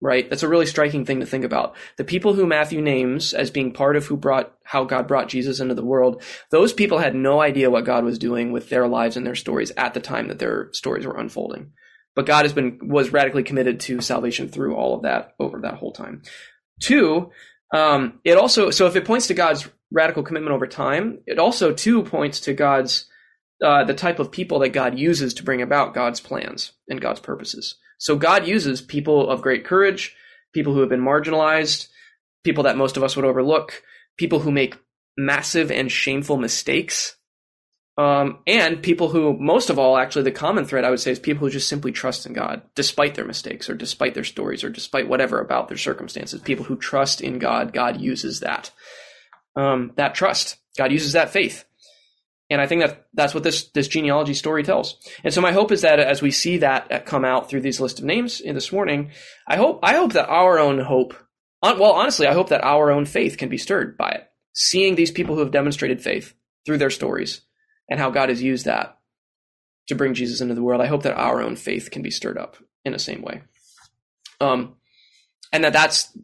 right? 0.00 0.28
That's 0.28 0.42
a 0.42 0.48
really 0.48 0.66
striking 0.66 1.04
thing 1.04 1.20
to 1.20 1.26
think 1.26 1.44
about. 1.44 1.74
The 1.96 2.04
people 2.04 2.34
who 2.34 2.46
Matthew 2.46 2.80
names 2.80 3.34
as 3.34 3.50
being 3.50 3.72
part 3.72 3.96
of 3.96 4.06
who 4.06 4.16
brought 4.16 4.54
how 4.62 4.84
God 4.84 5.08
brought 5.08 5.28
Jesus 5.28 5.60
into 5.60 5.74
the 5.74 5.84
world, 5.84 6.22
those 6.50 6.72
people 6.72 6.98
had 6.98 7.14
no 7.14 7.40
idea 7.40 7.70
what 7.70 7.84
God 7.84 8.04
was 8.04 8.18
doing 8.18 8.52
with 8.52 8.68
their 8.68 8.86
lives 8.86 9.16
and 9.16 9.26
their 9.26 9.34
stories 9.34 9.72
at 9.76 9.94
the 9.94 10.00
time 10.00 10.28
that 10.28 10.38
their 10.38 10.68
stories 10.72 11.06
were 11.06 11.16
unfolding. 11.16 11.72
But 12.14 12.26
God 12.26 12.44
has 12.44 12.52
been 12.52 12.78
was 12.82 13.12
radically 13.12 13.42
committed 13.42 13.80
to 13.80 14.00
salvation 14.00 14.48
through 14.48 14.74
all 14.74 14.94
of 14.94 15.02
that 15.02 15.34
over 15.38 15.60
that 15.60 15.74
whole 15.74 15.92
time. 15.92 16.22
Two, 16.80 17.30
um, 17.74 18.20
it 18.24 18.36
also 18.38 18.70
so 18.70 18.86
if 18.86 18.96
it 18.96 19.04
points 19.04 19.28
to 19.28 19.34
God's 19.34 19.68
radical 19.90 20.22
commitment 20.22 20.54
over 20.54 20.66
time, 20.66 21.20
it 21.26 21.38
also 21.38 21.72
too 21.72 22.02
points 22.02 22.40
to 22.40 22.54
God's 22.54 23.06
uh, 23.64 23.84
the 23.84 23.94
type 23.94 24.20
of 24.20 24.30
people 24.30 24.60
that 24.60 24.70
God 24.70 24.98
uses 24.98 25.34
to 25.34 25.42
bring 25.42 25.62
about 25.62 25.94
God's 25.94 26.20
plans 26.20 26.72
and 26.88 27.00
God's 27.00 27.20
purposes. 27.20 27.76
So 27.98 28.16
God 28.16 28.46
uses 28.46 28.80
people 28.80 29.28
of 29.28 29.42
great 29.42 29.64
courage, 29.64 30.16
people 30.52 30.72
who 30.72 30.80
have 30.80 30.88
been 30.88 31.02
marginalized, 31.02 31.88
people 32.44 32.64
that 32.64 32.76
most 32.76 32.96
of 32.96 33.02
us 33.02 33.16
would 33.16 33.24
overlook, 33.24 33.82
people 34.16 34.40
who 34.40 34.50
make 34.50 34.78
massive 35.16 35.70
and 35.70 35.90
shameful 35.90 36.36
mistakes, 36.36 37.16
um, 37.98 38.38
and 38.46 38.80
people 38.80 39.08
who, 39.08 39.36
most 39.36 39.70
of 39.70 39.78
all, 39.78 39.98
actually, 39.98 40.22
the 40.22 40.30
common 40.30 40.64
thread 40.64 40.84
I 40.84 40.90
would 40.90 41.00
say 41.00 41.10
is 41.10 41.18
people 41.18 41.40
who 41.40 41.52
just 41.52 41.68
simply 41.68 41.90
trust 41.90 42.26
in 42.26 42.32
God, 42.32 42.62
despite 42.76 43.16
their 43.16 43.24
mistakes 43.24 43.68
or 43.68 43.74
despite 43.74 44.14
their 44.14 44.22
stories 44.22 44.62
or 44.62 44.70
despite 44.70 45.08
whatever 45.08 45.40
about 45.40 45.66
their 45.66 45.76
circumstances. 45.76 46.40
People 46.40 46.64
who 46.64 46.76
trust 46.76 47.20
in 47.20 47.40
God, 47.40 47.72
God 47.72 48.00
uses 48.00 48.38
that. 48.40 48.70
Um, 49.56 49.92
that 49.96 50.14
trust. 50.14 50.58
God 50.76 50.92
uses 50.92 51.14
that 51.14 51.30
faith. 51.30 51.64
And 52.50 52.60
I 52.60 52.66
think 52.66 52.82
that 52.82 53.06
that's 53.12 53.34
what 53.34 53.42
this 53.42 53.68
this 53.68 53.88
genealogy 53.88 54.34
story 54.34 54.62
tells. 54.62 54.96
And 55.22 55.34
so 55.34 55.40
my 55.40 55.52
hope 55.52 55.70
is 55.70 55.82
that 55.82 56.00
as 56.00 56.22
we 56.22 56.30
see 56.30 56.58
that 56.58 57.04
come 57.04 57.24
out 57.24 57.48
through 57.48 57.60
these 57.60 57.80
list 57.80 57.98
of 57.98 58.06
names 58.06 58.40
in 58.40 58.54
this 58.54 58.72
morning, 58.72 59.10
I 59.46 59.56
hope 59.56 59.80
I 59.82 59.94
hope 59.94 60.14
that 60.14 60.28
our 60.28 60.58
own 60.58 60.78
hope, 60.78 61.14
well, 61.62 61.92
honestly, 61.92 62.26
I 62.26 62.32
hope 62.32 62.48
that 62.48 62.64
our 62.64 62.90
own 62.90 63.04
faith 63.04 63.36
can 63.36 63.50
be 63.50 63.58
stirred 63.58 63.98
by 63.98 64.10
it. 64.10 64.30
Seeing 64.54 64.94
these 64.94 65.10
people 65.10 65.34
who 65.34 65.42
have 65.42 65.50
demonstrated 65.50 66.02
faith 66.02 66.34
through 66.64 66.78
their 66.78 66.90
stories 66.90 67.42
and 67.88 68.00
how 68.00 68.10
God 68.10 68.30
has 68.30 68.42
used 68.42 68.64
that 68.64 68.98
to 69.88 69.94
bring 69.94 70.14
Jesus 70.14 70.40
into 70.40 70.54
the 70.54 70.62
world, 70.62 70.80
I 70.80 70.86
hope 70.86 71.02
that 71.02 71.16
our 71.16 71.42
own 71.42 71.54
faith 71.54 71.90
can 71.90 72.02
be 72.02 72.10
stirred 72.10 72.38
up 72.38 72.56
in 72.84 72.92
the 72.92 72.98
same 72.98 73.22
way. 73.22 73.42
Um, 74.40 74.76
and 75.52 75.64
that 75.64 75.72
that's 75.72 76.16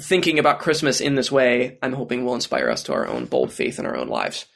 thinking 0.00 0.38
about 0.38 0.60
Christmas 0.60 1.00
in 1.00 1.14
this 1.14 1.30
way. 1.30 1.78
I'm 1.82 1.92
hoping 1.92 2.24
will 2.24 2.34
inspire 2.34 2.70
us 2.70 2.82
to 2.84 2.92
our 2.92 3.06
own 3.06 3.26
bold 3.26 3.52
faith 3.52 3.78
in 3.78 3.86
our 3.86 3.96
own 3.96 4.08
lives. 4.08 4.46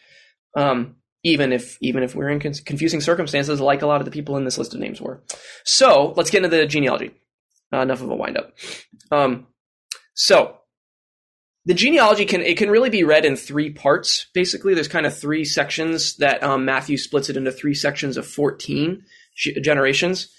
Um, 0.57 0.96
even 1.27 1.53
if 1.53 1.77
even 1.81 2.05
if 2.05 2.15
we're 2.15 2.29
in 2.29 2.39
confusing 2.39 3.01
circumstances, 3.01 3.61
like 3.61 3.83
a 3.83 3.87
lot 3.87 4.01
of 4.01 4.05
the 4.05 4.13
people 4.13 4.37
in 4.37 4.45
this 4.45 4.59
list 4.59 4.75
of 4.75 4.81
names 4.81 5.01
were. 5.01 5.23
So 5.65 6.15
let's 6.17 6.31
get 6.31 6.45
into 6.45 6.57
the 6.57 6.67
genealogy. 6.67 7.11
Uh, 7.73 7.81
enough 7.81 8.01
of 8.01 8.09
a 8.09 8.15
wind 8.15 8.39
up. 8.39 8.55
Um, 9.11 9.49
so 10.15 10.59
the 11.65 11.75
genealogy 11.75 12.27
can 12.27 12.43
it 12.43 12.57
can 12.57 12.71
really 12.71 12.91
be 12.91 13.03
read 13.03 13.25
in 13.25 13.35
three 13.35 13.71
parts. 13.71 14.27
Basically, 14.35 14.73
there's 14.73 14.87
kind 14.87 15.05
of 15.05 15.19
three 15.19 15.45
sections 15.45 16.17
that 16.19 16.45
um, 16.45 16.65
Matthew 16.65 16.97
splits 16.97 17.29
it 17.29 17.37
into 17.37 17.51
three 17.51 17.75
sections 17.75 18.17
of 18.17 18.25
fourteen 18.25 19.03
generations. 19.37 20.33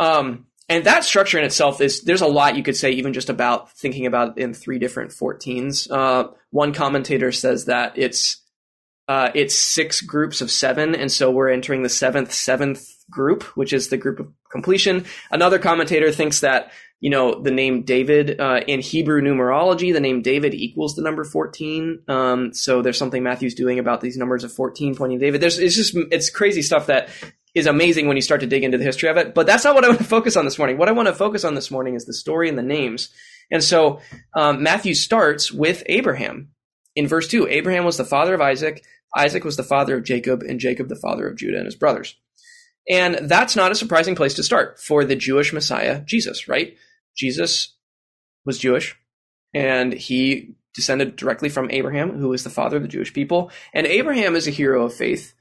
Um, 0.00 0.46
and 0.68 0.84
that 0.84 1.04
structure 1.04 1.38
in 1.38 1.44
itself 1.44 1.80
is 1.80 2.02
there's 2.02 2.22
a 2.22 2.26
lot 2.26 2.56
you 2.56 2.62
could 2.64 2.76
say 2.76 2.90
even 2.92 3.12
just 3.12 3.30
about 3.30 3.70
thinking 3.72 4.06
about 4.06 4.38
in 4.38 4.54
three 4.54 4.78
different 4.78 5.10
14s. 5.10 5.90
Uh, 5.90 6.30
one 6.50 6.72
commentator 6.72 7.30
says 7.30 7.66
that 7.66 7.98
it's 7.98 8.41
uh, 9.08 9.30
it's 9.34 9.58
six 9.58 10.00
groups 10.00 10.40
of 10.40 10.50
seven, 10.50 10.94
and 10.94 11.10
so 11.10 11.30
we're 11.30 11.50
entering 11.50 11.82
the 11.82 11.88
seventh 11.88 12.32
seventh 12.32 12.86
group, 13.10 13.42
which 13.56 13.72
is 13.72 13.88
the 13.88 13.96
group 13.96 14.20
of 14.20 14.28
completion. 14.50 15.04
Another 15.30 15.58
commentator 15.58 16.12
thinks 16.12 16.40
that 16.40 16.72
you 17.00 17.10
know 17.10 17.40
the 17.40 17.50
name 17.50 17.82
David 17.82 18.40
uh, 18.40 18.60
in 18.66 18.80
Hebrew 18.80 19.20
numerology, 19.20 19.92
the 19.92 20.00
name 20.00 20.22
David 20.22 20.54
equals 20.54 20.94
the 20.94 21.02
number 21.02 21.24
fourteen. 21.24 22.00
Um, 22.08 22.54
so 22.54 22.80
there's 22.80 22.98
something 22.98 23.22
Matthew's 23.22 23.54
doing 23.54 23.78
about 23.78 24.00
these 24.00 24.16
numbers 24.16 24.44
of 24.44 24.52
fourteen 24.52 24.94
pointing 24.94 25.18
to 25.18 25.24
David. 25.24 25.40
There's 25.40 25.58
it's 25.58 25.76
just 25.76 25.96
it's 26.12 26.30
crazy 26.30 26.62
stuff 26.62 26.86
that 26.86 27.08
is 27.54 27.66
amazing 27.66 28.06
when 28.06 28.16
you 28.16 28.22
start 28.22 28.40
to 28.40 28.46
dig 28.46 28.64
into 28.64 28.78
the 28.78 28.84
history 28.84 29.08
of 29.08 29.16
it. 29.16 29.34
But 29.34 29.46
that's 29.46 29.64
not 29.64 29.74
what 29.74 29.84
I 29.84 29.88
want 29.88 29.98
to 29.98 30.04
focus 30.04 30.36
on 30.36 30.44
this 30.44 30.58
morning. 30.58 30.78
What 30.78 30.88
I 30.88 30.92
want 30.92 31.08
to 31.08 31.14
focus 31.14 31.44
on 31.44 31.54
this 31.54 31.70
morning 31.70 31.94
is 31.94 32.06
the 32.06 32.14
story 32.14 32.48
and 32.48 32.56
the 32.56 32.62
names. 32.62 33.10
And 33.50 33.62
so 33.62 34.00
um, 34.34 34.62
Matthew 34.62 34.94
starts 34.94 35.52
with 35.52 35.82
Abraham 35.86 36.48
in 36.94 37.06
verse 37.06 37.28
2. 37.28 37.48
Abraham 37.48 37.84
was 37.84 37.96
the 37.96 38.04
father 38.04 38.34
of 38.34 38.40
Isaac, 38.40 38.84
Isaac 39.16 39.44
was 39.44 39.56
the 39.56 39.62
father 39.62 39.96
of 39.96 40.04
Jacob, 40.04 40.42
and 40.42 40.58
Jacob 40.58 40.88
the 40.88 40.96
father 40.96 41.28
of 41.28 41.36
Judah 41.36 41.58
and 41.58 41.66
his 41.66 41.76
brothers. 41.76 42.16
And 42.88 43.28
that's 43.28 43.54
not 43.54 43.70
a 43.70 43.76
surprising 43.76 44.14
place 44.14 44.34
to 44.34 44.42
start 44.42 44.80
for 44.80 45.04
the 45.04 45.14
Jewish 45.14 45.52
Messiah, 45.52 46.02
Jesus, 46.04 46.48
right? 46.48 46.76
Jesus 47.16 47.76
was 48.44 48.58
Jewish, 48.58 48.96
and 49.54 49.92
he 49.92 50.56
descended 50.74 51.16
directly 51.16 51.48
from 51.48 51.70
Abraham, 51.70 52.16
who 52.16 52.30
was 52.30 52.44
the 52.44 52.50
father 52.50 52.78
of 52.78 52.82
the 52.82 52.88
Jewish 52.88 53.12
people. 53.12 53.50
And 53.74 53.86
Abraham 53.86 54.34
is 54.34 54.48
a 54.48 54.52
hero 54.52 54.84
of 54.86 54.94
faith 54.94 55.34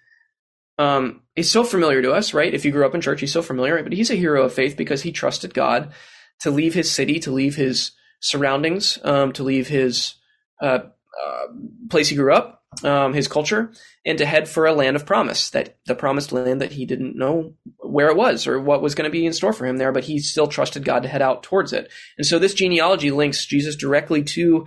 um, 0.81 1.22
he's 1.36 1.51
so 1.51 1.63
familiar 1.63 2.01
to 2.01 2.13
us, 2.13 2.34
right? 2.34 2.53
If 2.53 2.65
you 2.65 2.72
grew 2.72 2.86
up 2.86 2.96
in 2.96 3.01
church, 3.01 3.22
he's 3.22 3.31
so 3.31 3.43
familiar? 3.43 3.81
But 3.84 3.93
he's 3.93 4.10
a 4.10 4.15
hero 4.15 4.43
of 4.43 4.53
faith 4.53 4.75
because 4.75 5.03
he 5.03 5.12
trusted 5.12 5.53
God 5.53 5.91
to 6.39 6.50
leave 6.50 6.74
his 6.74 6.91
city, 6.91 7.20
to 7.20 7.31
leave 7.31 7.55
his 7.55 7.91
surroundings, 8.20 8.98
um, 9.03 9.31
to 9.34 9.43
leave 9.43 9.67
his 9.67 10.15
uh, 10.62 10.79
uh, 11.25 11.48
place 11.89 12.10
he 12.10 12.15
grew 12.15 12.34
up, 12.34 12.63
um, 12.84 13.13
his 13.13 13.27
culture, 13.27 13.72
and 14.06 14.18
to 14.18 14.25
head 14.25 14.48
for 14.48 14.65
a 14.65 14.74
land 14.74 14.96
of 14.96 15.06
promise, 15.06 15.50
that 15.51 15.77
the 15.86 15.96
promised 15.96 16.32
land 16.32 16.62
that 16.62 16.72
he 16.72 16.86
didn't 16.86 17.18
know 17.18 17.53
where 17.77 18.08
it 18.08 18.15
was 18.15 18.48
or 18.48 18.60
what 18.60 18.82
was 18.82 18.96
going 18.96 19.10
to 19.10 19.12
be 19.12 19.25
in 19.25 19.34
store 19.34 19.53
for 19.53 19.65
him 19.65 19.77
there, 19.77 19.91
but 19.91 20.06
he 20.06 20.20
still 20.20 20.48
trusted 20.48 20.86
God 20.86 21.03
to 21.03 21.10
head 21.10 21.22
out 21.22 21.44
towards 21.44 21.74
it. 21.74 21.91
And 22.18 22.25
so 22.25 22.39
this 22.39 22.53
genealogy 22.53 23.12
links 23.12 23.46
Jesus 23.46 23.75
directly 23.75 24.24
to 24.24 24.65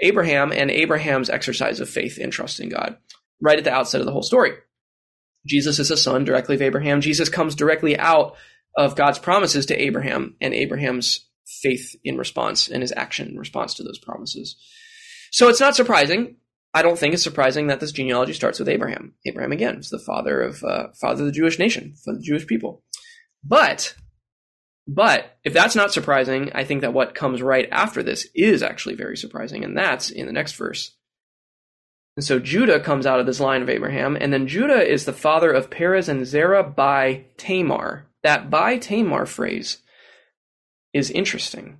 Abraham 0.00 0.52
and 0.52 0.70
Abraham's 0.70 1.30
exercise 1.30 1.80
of 1.80 1.88
faith 1.88 2.18
and 2.20 2.32
trust 2.32 2.60
in 2.60 2.68
God 2.68 2.96
right 3.40 3.58
at 3.58 3.64
the 3.64 3.72
outset 3.72 4.00
of 4.00 4.06
the 4.06 4.12
whole 4.12 4.22
story. 4.22 4.52
Jesus 5.46 5.78
is 5.78 5.90
a 5.90 5.96
son 5.96 6.24
directly 6.24 6.56
of 6.56 6.62
Abraham. 6.62 7.00
Jesus 7.00 7.28
comes 7.28 7.54
directly 7.54 7.98
out 7.98 8.36
of 8.76 8.96
God's 8.96 9.18
promises 9.18 9.66
to 9.66 9.80
Abraham 9.80 10.36
and 10.40 10.54
Abraham's 10.54 11.28
faith 11.46 11.94
in 12.02 12.16
response 12.16 12.68
and 12.68 12.82
his 12.82 12.92
action 12.96 13.28
in 13.28 13.38
response 13.38 13.74
to 13.74 13.82
those 13.82 13.98
promises. 13.98 14.56
So 15.34 15.48
it's 15.48 15.58
not 15.58 15.74
surprising. 15.74 16.36
I 16.74 16.82
don't 16.82 16.96
think 16.96 17.12
it's 17.12 17.24
surprising 17.24 17.66
that 17.66 17.80
this 17.80 17.90
genealogy 17.90 18.34
starts 18.34 18.60
with 18.60 18.68
Abraham. 18.68 19.14
Abraham 19.26 19.50
again 19.50 19.78
is 19.78 19.90
the 19.90 19.98
father 19.98 20.40
of 20.40 20.62
uh, 20.62 20.92
father 21.00 21.22
of 21.22 21.26
the 21.26 21.32
Jewish 21.32 21.58
nation, 21.58 21.96
for 22.04 22.14
the 22.14 22.22
Jewish 22.22 22.46
people. 22.46 22.84
But 23.42 23.96
but 24.86 25.36
if 25.42 25.52
that's 25.52 25.74
not 25.74 25.92
surprising, 25.92 26.52
I 26.54 26.62
think 26.62 26.82
that 26.82 26.94
what 26.94 27.16
comes 27.16 27.42
right 27.42 27.68
after 27.72 28.00
this 28.00 28.28
is 28.32 28.62
actually 28.62 28.94
very 28.94 29.16
surprising, 29.16 29.64
and 29.64 29.76
that's 29.76 30.08
in 30.08 30.26
the 30.26 30.32
next 30.32 30.52
verse. 30.52 30.96
And 32.16 32.24
so 32.24 32.38
Judah 32.38 32.78
comes 32.78 33.04
out 33.04 33.18
of 33.18 33.26
this 33.26 33.40
line 33.40 33.62
of 33.62 33.68
Abraham, 33.68 34.16
and 34.16 34.32
then 34.32 34.46
Judah 34.46 34.88
is 34.88 35.04
the 35.04 35.12
father 35.12 35.50
of 35.50 35.68
Perez 35.68 36.08
and 36.08 36.24
Zerah 36.24 36.62
by 36.62 37.24
Tamar. 37.38 38.06
That 38.22 38.50
by 38.50 38.78
Tamar 38.78 39.26
phrase 39.26 39.78
is 40.92 41.10
interesting. 41.10 41.78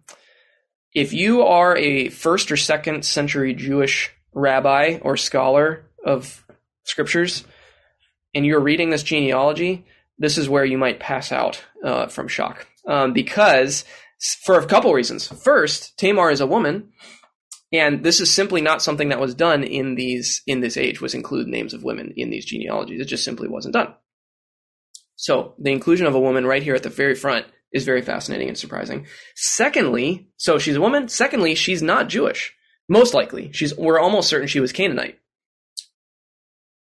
If 0.94 1.12
you 1.12 1.42
are 1.42 1.76
a 1.76 2.08
first 2.08 2.52
or 2.52 2.56
second 2.56 3.04
century 3.04 3.52
Jewish 3.52 4.12
rabbi 4.32 4.98
or 5.02 5.16
scholar 5.16 5.90
of 6.04 6.46
scriptures, 6.84 7.44
and 8.34 8.46
you're 8.46 8.60
reading 8.60 8.90
this 8.90 9.02
genealogy, 9.02 9.84
this 10.18 10.38
is 10.38 10.48
where 10.48 10.64
you 10.64 10.78
might 10.78 11.00
pass 11.00 11.32
out 11.32 11.62
uh, 11.84 12.06
from 12.06 12.28
shock. 12.28 12.68
Um, 12.86 13.12
because, 13.12 13.84
for 14.44 14.58
a 14.58 14.66
couple 14.66 14.92
reasons. 14.92 15.26
First, 15.26 15.98
Tamar 15.98 16.30
is 16.30 16.40
a 16.40 16.46
woman, 16.46 16.92
and 17.72 18.04
this 18.04 18.20
is 18.20 18.32
simply 18.32 18.60
not 18.60 18.82
something 18.82 19.08
that 19.08 19.20
was 19.20 19.34
done 19.34 19.64
in 19.64 19.96
these 19.96 20.42
in 20.46 20.60
this 20.60 20.76
age 20.76 21.00
was 21.00 21.14
include 21.14 21.48
names 21.48 21.74
of 21.74 21.82
women 21.82 22.12
in 22.16 22.30
these 22.30 22.44
genealogies. 22.44 23.00
It 23.00 23.06
just 23.06 23.24
simply 23.24 23.48
wasn't 23.48 23.74
done. 23.74 23.94
So 25.16 25.54
the 25.58 25.72
inclusion 25.72 26.06
of 26.06 26.14
a 26.14 26.20
woman 26.20 26.46
right 26.46 26.62
here 26.62 26.74
at 26.74 26.82
the 26.82 26.88
very 26.88 27.14
front 27.14 27.46
is 27.74 27.84
very 27.84 28.00
fascinating 28.00 28.48
and 28.48 28.56
surprising. 28.56 29.06
Secondly, 29.34 30.28
so 30.36 30.58
she's 30.58 30.76
a 30.76 30.80
woman. 30.80 31.08
Secondly, 31.08 31.54
she's 31.54 31.82
not 31.82 32.08
Jewish. 32.08 32.54
Most 32.88 33.12
likely, 33.12 33.52
she's 33.52 33.76
we're 33.76 33.98
almost 33.98 34.28
certain 34.28 34.48
she 34.48 34.60
was 34.60 34.72
Canaanite. 34.72 35.18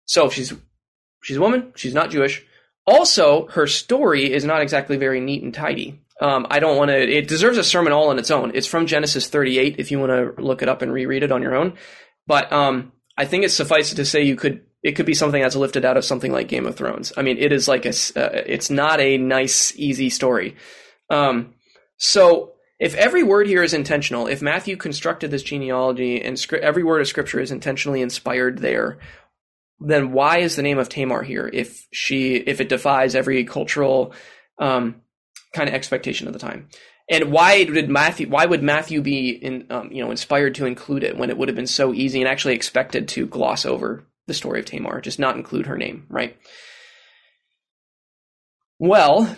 So 0.06 0.30
she's 0.30 0.54
she's 1.22 1.36
a 1.36 1.40
woman. 1.40 1.72
She's 1.74 1.94
not 1.94 2.10
Jewish. 2.10 2.46
Also, 2.86 3.48
her 3.48 3.66
story 3.66 4.32
is 4.32 4.44
not 4.44 4.62
exactly 4.62 4.96
very 4.96 5.20
neat 5.20 5.42
and 5.42 5.52
tidy. 5.52 6.00
Um, 6.20 6.46
I 6.48 6.60
don't 6.60 6.76
want 6.76 6.90
to. 6.90 6.96
It 6.96 7.28
deserves 7.28 7.58
a 7.58 7.64
sermon 7.64 7.92
all 7.92 8.08
on 8.08 8.18
its 8.18 8.30
own. 8.30 8.52
It's 8.54 8.66
from 8.66 8.86
Genesis 8.86 9.28
38. 9.28 9.76
If 9.78 9.90
you 9.90 9.98
want 9.98 10.12
to 10.12 10.42
look 10.42 10.62
it 10.62 10.68
up 10.68 10.82
and 10.82 10.92
reread 10.92 11.24
it 11.24 11.32
on 11.32 11.42
your 11.42 11.54
own, 11.54 11.74
but 12.26 12.50
um, 12.52 12.92
I 13.18 13.24
think 13.24 13.44
it's 13.44 13.54
suffice 13.54 13.92
to 13.92 14.04
say 14.04 14.22
you 14.22 14.36
could. 14.36 14.62
It 14.86 14.94
could 14.94 15.04
be 15.04 15.14
something 15.14 15.42
that's 15.42 15.56
lifted 15.56 15.84
out 15.84 15.96
of 15.96 16.04
something 16.04 16.30
like 16.30 16.46
Game 16.46 16.64
of 16.64 16.76
Thrones. 16.76 17.12
I 17.16 17.22
mean, 17.22 17.38
it 17.38 17.50
is 17.50 17.66
like 17.66 17.84
a. 17.84 17.88
Uh, 17.88 18.44
it's 18.46 18.70
not 18.70 19.00
a 19.00 19.18
nice, 19.18 19.76
easy 19.76 20.08
story. 20.08 20.54
Um, 21.10 21.54
so 21.96 22.52
if 22.78 22.94
every 22.94 23.24
word 23.24 23.48
here 23.48 23.64
is 23.64 23.74
intentional, 23.74 24.28
if 24.28 24.40
Matthew 24.40 24.76
constructed 24.76 25.32
this 25.32 25.42
genealogy 25.42 26.22
and 26.22 26.36
scri- 26.36 26.60
every 26.60 26.84
word 26.84 27.00
of 27.00 27.08
scripture 27.08 27.40
is 27.40 27.50
intentionally 27.50 28.00
inspired 28.00 28.58
there, 28.58 28.98
then 29.80 30.12
why 30.12 30.38
is 30.38 30.54
the 30.54 30.62
name 30.62 30.78
of 30.78 30.88
Tamar 30.88 31.24
here? 31.24 31.50
If 31.52 31.88
she, 31.92 32.36
if 32.36 32.60
it 32.60 32.68
defies 32.68 33.16
every 33.16 33.42
cultural 33.42 34.14
um, 34.60 35.02
kind 35.52 35.68
of 35.68 35.74
expectation 35.74 36.28
of 36.28 36.32
the 36.32 36.38
time. 36.38 36.68
And 37.10 37.32
why 37.32 37.64
did 37.64 37.90
Matthew? 37.90 38.28
Why 38.28 38.46
would 38.46 38.62
Matthew 38.62 39.02
be 39.02 39.30
in, 39.30 39.66
um, 39.68 39.90
you 39.90 40.04
know, 40.04 40.12
inspired 40.12 40.54
to 40.54 40.66
include 40.66 41.02
it 41.02 41.16
when 41.16 41.28
it 41.28 41.36
would 41.36 41.48
have 41.48 41.56
been 41.56 41.66
so 41.66 41.92
easy 41.92 42.20
and 42.20 42.28
actually 42.28 42.54
expected 42.54 43.08
to 43.08 43.26
gloss 43.26 43.66
over 43.66 44.06
the 44.26 44.34
story 44.34 44.60
of 44.60 44.66
Tamar, 44.66 45.00
just 45.00 45.18
not 45.18 45.36
include 45.36 45.66
her 45.66 45.76
name, 45.76 46.06
right? 46.08 46.36
Well, 48.78 49.36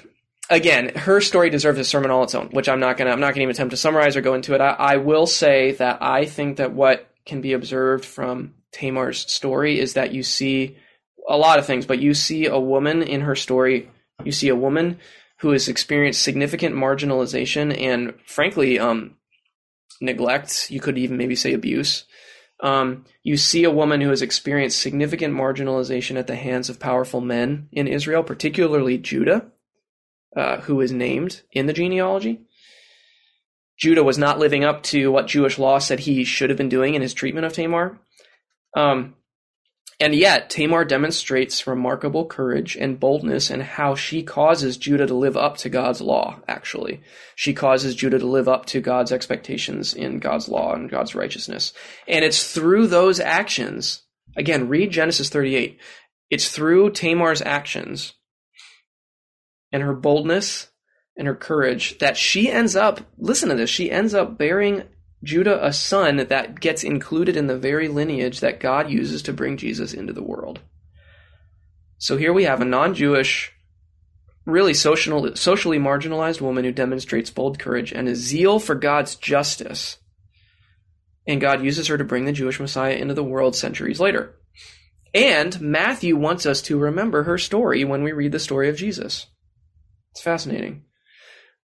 again, 0.51 0.95
her 0.97 1.21
story 1.21 1.51
deserves 1.51 1.79
a 1.79 1.85
sermon 1.85 2.11
all 2.11 2.25
its 2.25 2.35
own, 2.35 2.49
which 2.49 2.69
I'm 2.69 2.81
not 2.81 2.97
gonna. 2.97 3.11
I'm 3.11 3.21
not 3.21 3.35
gonna 3.35 3.43
even 3.43 3.55
attempt 3.55 3.71
to 3.71 3.77
summarize 3.77 4.17
or 4.17 4.21
go 4.21 4.35
into 4.35 4.55
it. 4.55 4.61
I, 4.61 4.71
I 4.71 4.97
will 4.97 5.27
say 5.27 5.73
that 5.73 6.03
I 6.03 6.25
think 6.25 6.57
that 6.57 6.73
what 6.73 7.09
can 7.27 7.41
be 7.41 7.53
observed 7.53 8.05
from 8.05 8.55
Tamar's 8.73 9.31
story 9.31 9.79
is 9.79 9.95
that 9.95 10.13
you 10.13 10.23
see 10.23 10.77
a 11.29 11.37
lot 11.37 11.59
of 11.59 11.67
things, 11.67 11.87
but 11.87 12.01
you 12.01 12.15
see 12.15 12.47
a 12.47 12.59
woman 12.59 13.03
in 13.03 13.21
her 13.21 13.37
story. 13.37 13.91
You 14.25 14.33
see 14.33 14.49
a 14.49 14.57
woman 14.57 14.99
who 15.41 15.51
has 15.51 15.69
experienced 15.69 16.23
significant 16.23 16.75
marginalization 16.75 17.79
and, 17.79 18.15
frankly, 18.27 18.79
um, 18.81 19.17
neglect. 20.01 20.71
You 20.71 20.81
could 20.81 20.99
even 20.99 21.17
maybe 21.17 21.37
say 21.37 21.53
abuse. 21.53 22.05
Um, 22.61 23.05
you 23.23 23.37
see 23.37 23.65
a 23.65 23.71
woman 23.71 24.01
who 24.01 24.11
has 24.11 24.23
experienced 24.23 24.81
significant 24.81 25.35
marginalization 25.35 26.19
at 26.19 26.27
the 26.27 26.37
hands 26.37 26.69
of 26.69 26.81
powerful 26.81 27.21
men 27.21 27.69
in 27.71 27.87
Israel, 27.87 28.23
particularly 28.23 28.99
Judah, 28.99 29.47
uh, 30.37 30.61
who 30.63 30.81
is 30.81 30.91
named 30.91 31.43
in 31.53 31.67
the 31.67 31.73
genealogy. 31.73 32.41
Judah 33.79 34.03
was 34.03 34.19
not 34.19 34.41
living 34.41 34.65
up 34.65 34.83
to 34.85 35.13
what 35.13 35.29
Jewish 35.29 35.59
law 35.59 35.79
said 35.79 36.01
he 36.01 36.25
should 36.25 36.51
have 36.51 36.57
been 36.57 36.69
doing 36.69 36.95
in 36.95 37.03
his 37.03 37.15
treatment 37.15 37.47
of 37.47 37.53
Tamar. 37.53 38.01
Um, 38.77 39.15
and 40.01 40.15
yet, 40.15 40.49
Tamar 40.49 40.85
demonstrates 40.85 41.67
remarkable 41.67 42.25
courage 42.25 42.77
and 42.77 43.01
boldness 43.01 43.51
in 43.51 43.61
how 43.61 43.97
she 43.97 44.23
causes 44.23 44.77
Judah 44.77 45.09
to 45.09 45.15
live 45.15 45.37
up 45.37 45.57
to 45.59 45.69
God's 45.69 46.01
law, 46.01 46.39
actually. 46.47 47.03
She 47.35 47.53
causes 47.53 47.97
Judah 47.97 48.21
to 48.21 48.27
live 48.27 48.49
up 48.49 48.67
to 48.67 48.81
God's 48.81 49.11
expectations 49.11 49.95
in 49.95 50.21
God's 50.21 50.49
law 50.49 50.73
and 50.73 50.89
God's 50.89 51.17
righteousness. 51.17 51.73
And 52.07 52.25
it's 52.25 52.53
through 52.53 52.87
those 52.87 53.19
actions, 53.19 54.03
again, 54.37 54.69
read 54.69 54.93
Genesis 54.93 55.31
38. 55.31 55.81
It's 56.31 56.49
through 56.49 56.91
Tamar's 56.91 57.43
actions 57.43 58.13
and 59.73 59.83
her 59.83 59.95
boldness 59.95 60.69
and 61.17 61.27
her 61.27 61.35
courage 61.35 61.99
that 61.99 62.17
she 62.17 62.49
ends 62.49 62.77
up, 62.77 63.01
listen 63.19 63.49
to 63.49 63.57
this, 63.57 63.69
she 63.69 63.91
ends 63.91 64.15
up 64.15 64.39
bearing 64.39 64.85
Judah 65.23 65.65
a 65.65 65.73
son 65.73 66.17
that 66.29 66.61
gets 66.61 66.85
included 66.85 67.37
in 67.37 67.49
the 67.49 67.59
very 67.59 67.89
lineage 67.89 68.41
that 68.41 68.61
God 68.61 68.91
uses 68.91 69.23
to 69.23 69.33
bring 69.33 69.57
Jesus 69.57 69.93
into 69.93 70.13
the 70.13 70.23
world. 70.23 70.61
So 71.99 72.17
here 72.17 72.33
we 72.33 72.45
have 72.45 72.61
a 72.61 72.65
non-Jewish, 72.65 73.53
really 74.47 74.75
social, 74.75 75.35
socially 75.35 75.79
marginalized 75.79 76.41
woman 76.41 76.65
who 76.65 76.73
demonstrates 76.73 77.31
bold 77.31 77.59
courage 77.59 77.93
and 77.93 78.09
a 78.09 78.15
zeal 78.15 78.61
for 78.61 78.77
God's 78.77 79.17
justice. 79.17 79.99
And 81.27 81.41
God 81.41 81.65
uses 81.65 81.89
her 81.89 81.99
to 81.99 82.05
bring 82.05 82.25
the 82.25 82.33
Jewish 82.33 82.61
Messiah 82.61 82.95
into 82.95 83.15
the 83.15 83.25
world 83.25 83.57
centuries 83.57 84.01
later. 84.01 84.37
And 85.13 85.61
Matthew 85.61 86.17
wants 86.17 86.47
us 86.47 86.63
to 86.63 86.79
remember 86.79 87.25
her 87.25 87.39
story 87.39 87.85
when 87.85 88.03
we 88.03 88.13
read 88.13 88.33
the 88.33 88.39
story 88.39 88.69
of 88.69 88.77
Jesus. 88.77 89.27
It's 90.13 90.23
fascinating. 90.23 90.85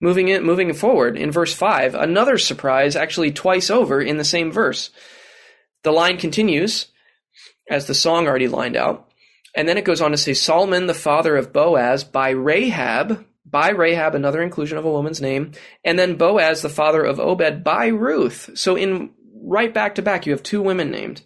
Moving 0.05 0.29
it, 0.29 0.45
moving 0.45 0.71
forward 0.75 1.17
in 1.17 1.31
verse 1.31 1.55
five, 1.55 1.95
another 1.95 2.37
surprise, 2.37 2.95
actually 2.95 3.33
twice 3.33 3.71
over 3.71 4.03
in 4.03 4.19
the 4.19 4.23
same 4.23 4.53
verse. 4.53 4.91
The 5.83 5.93
line 5.93 6.19
continues, 6.19 6.89
as 7.71 7.87
the 7.87 7.95
song 7.95 8.27
already 8.27 8.49
lined 8.49 8.77
out, 8.77 9.09
and 9.57 9.67
then 9.67 9.79
it 9.79 9.87
goes 9.87 10.03
on 10.03 10.11
to 10.11 10.19
say 10.19 10.35
Salmon, 10.35 10.89
the 10.89 10.93
father 10.93 11.39
of 11.39 11.55
Boaz, 11.55 12.05
by 12.05 12.29
Rahab, 12.29 13.25
by 13.47 13.71
Rahab, 13.71 14.15
another 14.15 14.43
inclusion 14.43 14.77
of 14.77 14.85
a 14.85 14.93
woman's 14.93 15.23
name, 15.23 15.53
and 15.87 15.99
then 15.99 16.19
Boaz, 16.19 16.61
the 16.61 16.69
father 16.69 17.03
of 17.03 17.19
Obed, 17.19 17.65
by 17.65 17.87
Ruth. 17.87 18.51
So 18.57 18.77
in 18.77 19.09
right 19.43 19.73
back 19.73 19.95
to 19.95 20.03
back, 20.03 20.27
you 20.27 20.33
have 20.33 20.43
two 20.43 20.61
women 20.61 20.91
named. 20.91 21.23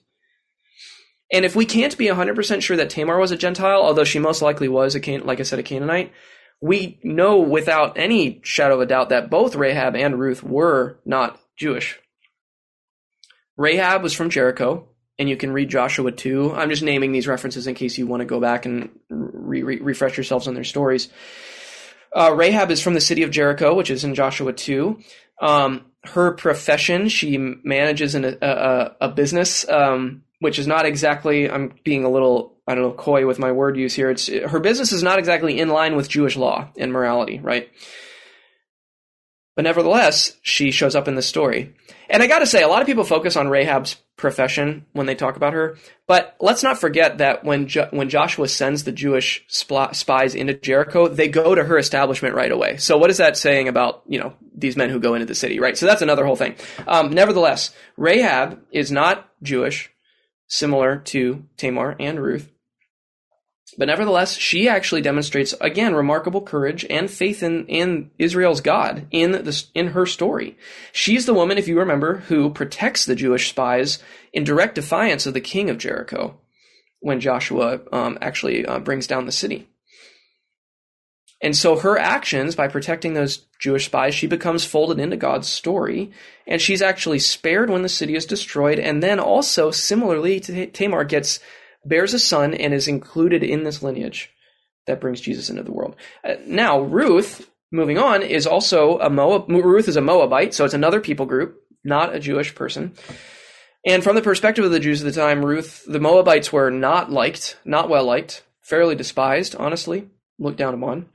And 1.33 1.45
if 1.45 1.57
we 1.57 1.67
can't 1.67 1.99
be 1.99 2.07
100% 2.07 2.63
sure 2.63 2.77
that 2.77 2.91
Tamar 2.91 3.19
was 3.19 3.33
a 3.33 3.37
Gentile, 3.37 3.83
although 3.83 4.05
she 4.05 4.21
most 4.21 4.41
likely 4.41 4.69
was, 4.69 4.95
a 4.95 5.01
Can- 5.01 5.27
like 5.27 5.41
I 5.41 5.43
said, 5.43 5.59
a 5.59 5.65
Canaanite, 5.65 6.13
we 6.61 6.99
know 7.03 7.39
without 7.39 7.99
any 7.99 8.41
shadow 8.43 8.75
of 8.75 8.81
a 8.81 8.87
doubt 8.87 9.11
that 9.11 9.31
both 9.31 9.55
Rahab 9.55 9.95
and 9.95 10.19
Ruth 10.19 10.43
were 10.43 10.99
not 11.05 11.41
Jewish. 11.57 11.99
Rahab 13.57 14.03
was 14.03 14.15
from 14.15 14.31
Jericho, 14.31 14.89
and 15.19 15.29
you 15.29 15.37
can 15.37 15.53
read 15.53 15.69
Joshua 15.69 16.13
2. 16.13 16.55
I'm 16.55 16.71
just 16.71 16.83
naming 16.83 17.13
these 17.13 17.27
references 17.27 17.67
in 17.67 17.75
case 17.75 17.99
you 17.99 18.07
want 18.07 18.21
to 18.21 18.27
go 18.27 18.41
back 18.41 18.67
and 18.67 18.91
re- 19.09 19.63
re- 19.63 19.81
refresh 19.81 20.17
yourselves 20.17 20.47
on 20.47 20.55
their 20.55 20.65
stories. 20.65 21.09
Uh, 22.15 22.33
Rahab 22.35 22.71
is 22.71 22.81
from 22.81 22.95
the 22.95 23.01
city 23.01 23.23
of 23.23 23.31
Jericho, 23.31 23.75
which 23.75 23.91
is 23.91 24.05
in 24.05 24.15
Joshua 24.15 24.53
2. 24.53 24.99
Um, 25.41 25.87
her 26.05 26.33
profession, 26.33 27.09
she 27.09 27.37
manages 27.37 28.15
an, 28.15 28.25
a, 28.25 28.97
a, 29.01 29.09
business 29.09 29.69
um, 29.69 30.23
which 30.41 30.59
is 30.59 30.67
not 30.67 30.87
exactly 30.87 31.51
I'm 31.51 31.75
being 31.85 32.05
a 32.05 32.11
little 32.11 32.58
I 32.69 32.75
don't 32.75 32.85
know 32.85 32.93
coy 32.93 33.27
with 33.27 33.39
my 33.39 33.51
word 33.51 33.79
use 33.79 33.95
here. 33.95 34.11
It's 34.11 34.29
her 34.29 34.61
business 34.61 34.93
is 34.93 35.03
not 35.03 35.19
exactly 35.19 35.59
in 35.59 35.71
line 35.71 35.97
with 35.97 36.11
Jewish 36.11 36.37
law 36.37 36.69
and 36.77 36.93
morality, 36.93 37.39
right? 37.39 37.71
But 39.57 39.65
nevertheless, 39.65 40.37
she 40.43 40.71
shows 40.71 40.95
up 40.95 41.09
in 41.09 41.17
the 41.17 41.23
story. 41.23 41.75
And 42.09 42.23
I 42.23 42.29
got 42.29 42.41
to 42.41 42.47
say, 42.47 42.63
a 42.63 42.69
lot 42.69 42.81
of 42.81 42.87
people 42.87 43.03
focus 43.03 43.37
on 43.37 43.49
Rahab's 43.49 43.97
profession 44.17 44.85
when 44.93 45.07
they 45.07 45.15
talk 45.15 45.37
about 45.37 45.55
her. 45.55 45.79
But 46.07 46.37
let's 46.41 46.63
not 46.63 46.79
forget 46.79 47.19
that 47.19 47.43
when 47.43 47.69
jo- 47.69 47.89
when 47.91 48.11
Joshua 48.11 48.49
sends 48.49 48.85
the 48.85 48.93
Jewish 48.93 49.45
spies 49.49 50.35
into 50.35 50.55
Jericho, 50.55 51.09
they 51.09 51.29
go 51.29 51.55
to 51.55 51.65
her 51.65 51.79
establishment 51.79 52.35
right 52.35 52.53
away. 52.53 52.77
So 52.77 52.99
what 52.99 53.11
is 53.11 53.17
that 53.17 53.39
saying 53.39 53.67
about 53.67 54.03
you 54.07 54.21
know 54.21 54.35
these 54.55 54.77
men 54.77 54.91
who 54.91 55.01
go 55.01 55.15
into 55.15 55.27
the 55.27 55.35
city, 55.35 55.59
right? 55.59 55.77
So 55.77 55.87
that's 55.87 56.03
another 56.03 56.27
whole 56.27 56.37
thing. 56.37 56.55
Um, 56.87 57.11
nevertheless, 57.11 57.75
Rahab 57.97 58.61
is 58.71 58.93
not 58.93 59.27
Jewish 59.43 59.91
similar 60.49 60.99
to 60.99 61.45
Tamar 61.57 61.97
and 61.99 62.21
Ruth. 62.21 62.53
But 63.79 63.87
nevertheless, 63.87 64.37
she 64.37 64.69
actually 64.69 65.03
demonstrates 65.03 65.55
again 65.61 65.95
remarkable 65.95 66.43
courage 66.43 66.85
and 66.91 67.09
faith 67.09 67.45
in, 67.45 67.65
in 67.67 68.11
Israel's 68.19 68.61
God 68.61 69.07
in 69.13 69.31
this 69.31 69.71
in 69.73 69.89
her 69.89 70.05
story. 70.05 70.59
She's 70.93 71.27
the 71.27 71.35
woman, 71.35 71.59
if 71.59 71.69
you 71.69 71.79
remember, 71.79 72.17
who 72.17 72.51
protects 72.51 73.07
the 73.07 73.15
Jewish 73.15 73.49
spies 73.49 74.03
in 74.33 74.43
direct 74.43 74.75
defiance 74.75 75.27
of 75.27 75.35
the 75.35 75.41
king 75.41 75.71
of 75.71 75.79
Jericho 75.79 76.37
when 76.99 77.21
Joshua 77.21 77.81
um, 77.93 78.19
actually 78.21 78.67
uh, 78.67 78.81
brings 78.81 79.07
down 79.07 79.27
the 79.27 79.33
city. 79.33 79.69
And 81.41 81.57
so 81.57 81.79
her 81.79 81.97
actions, 81.97 82.57
by 82.57 82.67
protecting 82.67 83.15
those 83.15 83.47
Jewish 83.61 83.87
spies, 83.87 84.13
she 84.13 84.27
becomes 84.27 84.65
folded 84.65 84.99
into 84.99 85.17
God's 85.17 85.47
story, 85.47 86.11
and 86.49 86.61
she's 86.61 86.83
actually 86.83 87.21
spared 87.21 87.71
when 87.71 87.83
the 87.83 87.89
city 87.89 88.17
is 88.17 88.27
destroyed, 88.27 88.81
and 88.81 89.01
then 89.01 89.21
also, 89.21 89.71
similarly, 89.71 90.41
Tamar 90.41 91.05
gets 91.05 91.39
bears 91.89 92.15
a 92.15 92.19
son 92.19 92.55
and 92.55 92.75
is 92.75 92.89
included 92.89 93.43
in 93.43 93.65
this 93.65 93.83
lineage 93.83 94.31
that 94.87 95.01
brings 95.01 95.21
Jesus 95.21 95.51
into 95.51 95.63
the 95.63 95.73
world. 95.73 95.97
Uh, 96.25 96.35
now, 96.47 96.81
Ruth, 96.81 97.49
moving 97.71 97.99
on, 97.99 98.23
is 98.23 98.47
also 98.47 98.99
a 98.99 99.11
Moab. 99.11 99.49
Ruth 99.49 99.89
is 99.89 99.97
a 99.97 100.01
Moabite, 100.01 100.55
so 100.55 100.65
it's 100.65 100.75
another 100.75 101.01
people 101.01 101.27
group, 101.27 101.63
not 101.85 102.15
a 102.15 102.21
Jewish 102.21 102.55
person. 102.55 102.95
And 103.87 104.03
from 104.03 104.17
the 104.17 104.23
perspective 104.23 104.65
of 104.65 104.71
the 104.71 104.81
Jews 104.81 105.03
at 105.03 105.13
the 105.13 105.21
time, 105.21 105.45
Ruth, 105.45 105.85
the 105.87 106.01
Moabites 106.01 106.53
were 106.53 106.71
not 106.71 107.11
liked, 107.11 107.57
not 107.65 107.89
well 107.89 108.05
liked, 108.05 108.43
fairly 108.61 108.95
despised, 108.95 109.55
honestly, 109.57 110.09
looked 110.39 110.59
down 110.59 110.75
upon. 110.75 111.07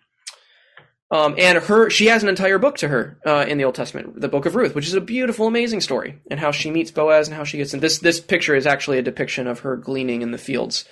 Um, 1.14 1.36
and 1.38 1.60
her, 1.60 1.92
she 1.92 2.08
has 2.08 2.24
an 2.24 2.30
entire 2.30 2.58
book 2.58 2.78
to 2.78 2.88
her 2.88 3.20
uh, 3.24 3.46
in 3.48 3.60
the 3.60 3.66
Old 3.66 3.76
Testament, 3.76 4.20
the 4.20 4.28
Book 4.28 4.48
of 4.48 4.56
Ruth, 4.56 4.74
which 4.74 4.88
is 4.88 4.96
a 4.96 5.02
beautiful, 5.02 5.46
amazing 5.46 5.82
story, 5.82 6.20
and 6.32 6.40
how 6.40 6.50
she 6.50 6.72
meets 6.72 6.90
Boaz 6.90 7.28
and 7.28 7.38
how 7.38 7.44
she 7.44 7.58
gets 7.58 7.72
in. 7.72 7.82
This 7.82 8.00
this 8.00 8.20
picture 8.20 8.56
is 8.56 8.66
actually 8.66 8.98
a 8.98 9.04
depiction 9.04 9.46
of 9.46 9.60
her 9.60 9.78
gleaning 9.78 10.24
in 10.24 10.32
the 10.32 10.40
fields, 10.40 10.86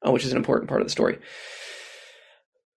uh, 0.00 0.10
which 0.10 0.24
is 0.24 0.32
an 0.32 0.38
important 0.38 0.70
part 0.70 0.80
of 0.80 0.86
the 0.86 0.92
story. 0.92 1.18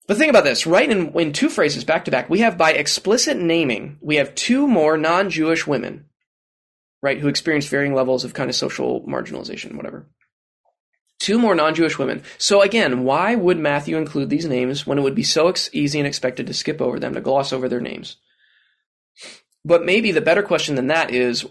But 0.09 0.17
think 0.17 0.31
about 0.31 0.45
this, 0.45 0.67
right? 0.67 0.91
In, 0.91 1.13
in 1.21 1.35
two 1.35 1.51
phrases 1.51 1.85
back 1.85 2.07
to 2.07 2.11
back, 2.11 2.31
we 2.31 2.39
have 2.39 2.57
by 2.57 2.73
explicit 2.73 3.37
naming, 3.37 3.99
we 4.01 4.17
have 4.17 4.35
two 4.35 4.67
more 4.67 4.97
non-Jewish 4.97 5.67
women, 5.67 6.07
right, 7.03 7.19
who 7.19 7.29
experience 7.29 7.67
varying 7.67 7.93
levels 7.93 8.25
of 8.25 8.33
kind 8.33 8.49
of 8.49 8.57
social 8.57 9.05
marginalization, 9.07 9.75
whatever. 9.77 10.09
Two 11.19 11.39
more 11.39 11.55
non 11.55 11.75
Jewish 11.75 11.99
women. 11.99 12.23
So 12.39 12.61
again, 12.61 13.05
why 13.05 13.35
would 13.35 13.59
Matthew 13.59 13.97
include 13.97 14.31
these 14.31 14.47
names 14.47 14.87
when 14.87 14.99
it 14.99 15.03
would 15.03 15.15
be 15.15 15.23
so 15.23 15.49
ex- 15.49 15.71
easy 15.73 15.99
and 15.99 16.07
expected 16.07 16.47
to 16.47 16.55
skip 16.55 16.81
over 16.81 16.99
them, 16.99 17.15
to 17.15 17.21
gloss 17.21 17.53
over 17.53 17.69
their 17.69 17.81
names? 17.81 18.17
But 19.65 19.85
maybe 19.85 20.13
the 20.13 20.21
better 20.21 20.43
question 20.43 20.75
than 20.75 20.89
that 20.89 21.11
is 21.11 21.47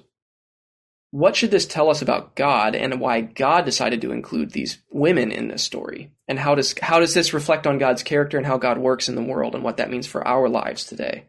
what 1.11 1.35
should 1.35 1.51
this 1.51 1.65
tell 1.65 1.89
us 1.89 2.01
about 2.01 2.35
God 2.35 2.75
and 2.75 2.99
why 2.99 3.21
God 3.21 3.65
decided 3.65 4.01
to 4.01 4.11
include 4.11 4.51
these 4.51 4.79
women 4.91 5.31
in 5.31 5.47
this 5.47 5.63
story? 5.63 6.11
And 6.27 6.37
how 6.37 6.55
does 6.55 6.75
how 6.81 6.99
does 6.99 7.13
this 7.13 7.33
reflect 7.33 7.65
on 7.65 7.77
God's 7.77 8.03
character 8.03 8.37
and 8.37 8.45
how 8.45 8.57
God 8.57 8.77
works 8.77 9.07
in 9.09 9.15
the 9.15 9.23
world 9.23 9.55
and 9.55 9.63
what 9.63 9.77
that 9.77 9.89
means 9.89 10.07
for 10.07 10.27
our 10.27 10.47
lives 10.49 10.85
today? 10.85 11.25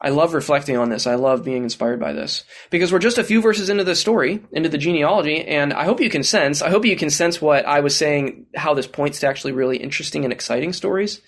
I 0.00 0.10
love 0.10 0.32
reflecting 0.32 0.76
on 0.76 0.90
this. 0.90 1.06
I 1.08 1.16
love 1.16 1.44
being 1.44 1.64
inspired 1.64 1.98
by 1.98 2.12
this 2.12 2.44
because 2.70 2.92
we're 2.92 3.00
just 3.00 3.18
a 3.18 3.24
few 3.24 3.42
verses 3.42 3.68
into 3.68 3.82
the 3.82 3.96
story, 3.96 4.40
into 4.52 4.68
the 4.68 4.78
genealogy, 4.78 5.44
and 5.44 5.72
I 5.72 5.84
hope 5.84 6.00
you 6.00 6.08
can 6.10 6.22
sense, 6.22 6.62
I 6.62 6.70
hope 6.70 6.84
you 6.84 6.96
can 6.96 7.10
sense 7.10 7.42
what 7.42 7.66
I 7.66 7.80
was 7.80 7.96
saying, 7.96 8.46
how 8.54 8.74
this 8.74 8.86
points 8.86 9.20
to 9.20 9.26
actually 9.26 9.52
really 9.52 9.76
interesting 9.76 10.24
and 10.24 10.32
exciting 10.32 10.72
stories. 10.72 11.20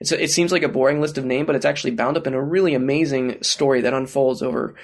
A, 0.00 0.22
it 0.22 0.30
seems 0.30 0.52
like 0.52 0.62
a 0.62 0.68
boring 0.68 1.00
list 1.00 1.18
of 1.18 1.24
names, 1.24 1.46
but 1.46 1.56
it's 1.56 1.64
actually 1.64 1.92
bound 1.92 2.16
up 2.16 2.28
in 2.28 2.34
a 2.34 2.42
really 2.42 2.74
amazing 2.74 3.42
story 3.42 3.80
that 3.80 3.94
unfolds 3.94 4.40
over 4.40 4.76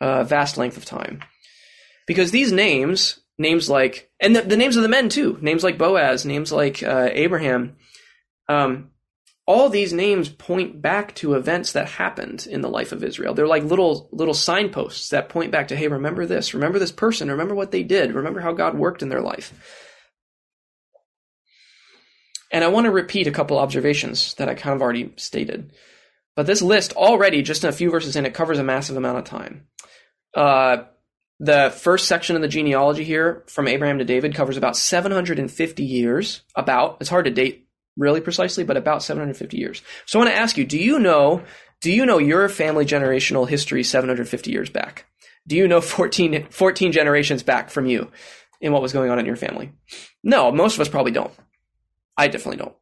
a 0.00 0.24
vast 0.24 0.56
length 0.56 0.76
of 0.76 0.84
time. 0.84 1.20
Because 2.06 2.30
these 2.30 2.52
names, 2.52 3.18
names 3.38 3.68
like, 3.68 4.10
and 4.20 4.36
the, 4.36 4.42
the 4.42 4.56
names 4.56 4.76
of 4.76 4.82
the 4.82 4.88
men 4.88 5.08
too, 5.08 5.36
names 5.40 5.64
like 5.64 5.78
Boaz, 5.78 6.24
names 6.24 6.52
like 6.52 6.82
uh, 6.82 7.08
Abraham, 7.10 7.76
um, 8.48 8.90
all 9.46 9.68
these 9.68 9.92
names 9.92 10.28
point 10.28 10.80
back 10.80 11.14
to 11.16 11.34
events 11.34 11.72
that 11.72 11.88
happened 11.88 12.46
in 12.50 12.62
the 12.62 12.68
life 12.68 12.92
of 12.92 13.04
Israel. 13.04 13.34
They're 13.34 13.46
like 13.46 13.64
little 13.64 14.08
little 14.10 14.34
signposts 14.34 15.10
that 15.10 15.28
point 15.28 15.50
back 15.50 15.68
to, 15.68 15.76
hey, 15.76 15.88
remember 15.88 16.24
this, 16.24 16.54
remember 16.54 16.78
this 16.78 16.92
person, 16.92 17.30
remember 17.30 17.54
what 17.54 17.70
they 17.70 17.82
did, 17.82 18.14
remember 18.14 18.40
how 18.40 18.52
God 18.52 18.74
worked 18.74 19.02
in 19.02 19.10
their 19.10 19.20
life. 19.20 19.52
And 22.50 22.62
I 22.62 22.68
want 22.68 22.84
to 22.84 22.90
repeat 22.90 23.26
a 23.26 23.32
couple 23.32 23.58
observations 23.58 24.34
that 24.34 24.48
I 24.48 24.54
kind 24.54 24.76
of 24.76 24.80
already 24.80 25.12
stated. 25.16 25.72
But 26.36 26.46
this 26.46 26.62
list 26.62 26.92
already, 26.94 27.42
just 27.42 27.64
in 27.64 27.68
a 27.68 27.72
few 27.72 27.90
verses 27.90 28.16
in, 28.16 28.26
it 28.26 28.34
covers 28.34 28.58
a 28.58 28.64
massive 28.64 28.96
amount 28.96 29.18
of 29.18 29.24
time. 29.24 29.66
Uh, 30.34 30.84
the 31.40 31.74
first 31.76 32.06
section 32.06 32.36
of 32.36 32.42
the 32.42 32.48
genealogy 32.48 33.04
here, 33.04 33.42
from 33.48 33.66
Abraham 33.66 33.98
to 33.98 34.04
David, 34.04 34.34
covers 34.34 34.56
about 34.56 34.76
750 34.76 35.84
years. 35.84 36.42
About, 36.54 36.98
it's 37.00 37.10
hard 37.10 37.24
to 37.24 37.30
date 37.32 37.63
really 37.96 38.20
precisely, 38.20 38.64
but 38.64 38.76
about 38.76 39.02
750 39.02 39.56
years. 39.56 39.82
So 40.06 40.18
I 40.18 40.24
want 40.24 40.34
to 40.34 40.40
ask 40.40 40.56
you, 40.56 40.64
do 40.64 40.78
you 40.78 40.98
know, 40.98 41.42
do 41.80 41.92
you 41.92 42.06
know 42.06 42.18
your 42.18 42.48
family 42.48 42.84
generational 42.84 43.48
history 43.48 43.82
750 43.82 44.50
years 44.50 44.70
back? 44.70 45.06
Do 45.46 45.56
you 45.56 45.68
know 45.68 45.80
14, 45.80 46.48
14 46.50 46.92
generations 46.92 47.42
back 47.42 47.70
from 47.70 47.86
you 47.86 48.10
in 48.60 48.72
what 48.72 48.82
was 48.82 48.92
going 48.92 49.10
on 49.10 49.18
in 49.18 49.26
your 49.26 49.36
family? 49.36 49.72
No, 50.22 50.50
most 50.50 50.74
of 50.74 50.80
us 50.80 50.88
probably 50.88 51.12
don't. 51.12 51.32
I 52.16 52.28
definitely 52.28 52.58
don't. 52.58 52.74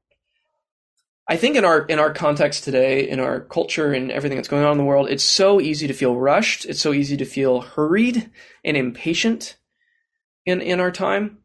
I 1.29 1.37
think 1.37 1.57
in 1.57 1.65
our 1.65 1.83
in 1.87 1.99
our 1.99 2.13
context 2.13 2.65
today, 2.65 3.09
in 3.09 3.21
our 3.21 3.41
culture 3.41 3.93
and 3.93 4.11
everything 4.11 4.37
that's 4.37 4.49
going 4.49 4.65
on 4.65 4.73
in 4.73 4.79
the 4.79 4.85
world, 4.85 5.09
it's 5.09 5.25
so 5.25 5.61
easy 5.61 5.87
to 5.87 5.95
feel 5.95 6.17
rushed. 6.17 6.65
It's 6.65 6.81
so 6.81 6.93
easy 6.93 7.17
to 7.17 7.25
feel 7.25 7.61
hurried 7.61 8.31
and 8.65 8.77
impatient 8.77 9.57
in 10.45 10.61
in 10.61 10.81
our 10.81 10.91
time. 10.91 11.39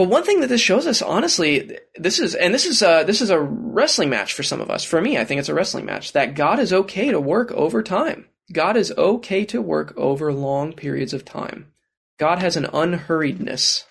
But 0.00 0.08
one 0.08 0.24
thing 0.24 0.40
that 0.40 0.46
this 0.46 0.62
shows 0.62 0.86
us, 0.86 1.02
honestly, 1.02 1.76
this 1.94 2.20
is, 2.20 2.34
and 2.34 2.54
this 2.54 2.64
is, 2.64 2.80
a, 2.80 3.04
this 3.06 3.20
is 3.20 3.28
a 3.28 3.38
wrestling 3.38 4.08
match 4.08 4.32
for 4.32 4.42
some 4.42 4.62
of 4.62 4.70
us. 4.70 4.82
For 4.82 4.98
me, 4.98 5.18
I 5.18 5.26
think 5.26 5.38
it's 5.38 5.50
a 5.50 5.54
wrestling 5.54 5.84
match 5.84 6.14
that 6.14 6.34
God 6.34 6.58
is 6.58 6.72
okay 6.72 7.10
to 7.10 7.20
work 7.20 7.52
over 7.52 7.82
time. 7.82 8.24
God 8.50 8.78
is 8.78 8.94
okay 8.96 9.44
to 9.44 9.60
work 9.60 9.92
over 9.98 10.32
long 10.32 10.72
periods 10.72 11.12
of 11.12 11.26
time. 11.26 11.72
God 12.18 12.38
has 12.38 12.56
an 12.56 12.64
unhurriedness 12.64 13.84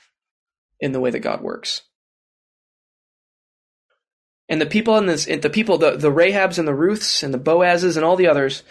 in 0.79 0.93
the 0.93 0.99
way 0.99 1.11
that 1.11 1.19
God 1.19 1.41
works. 1.41 1.83
And 4.47 4.59
the 4.59 4.65
people 4.65 4.97
in 4.97 5.05
this, 5.05 5.25
the 5.25 5.47
people, 5.47 5.77
the, 5.77 5.95
the 5.95 6.11
Rahabs 6.11 6.57
and 6.57 6.67
the 6.67 6.73
Ruths 6.73 7.21
and 7.21 7.31
the 7.31 7.37
Boazes 7.37 7.97
and 7.97 8.03
all 8.03 8.15
the 8.15 8.29
others, 8.29 8.63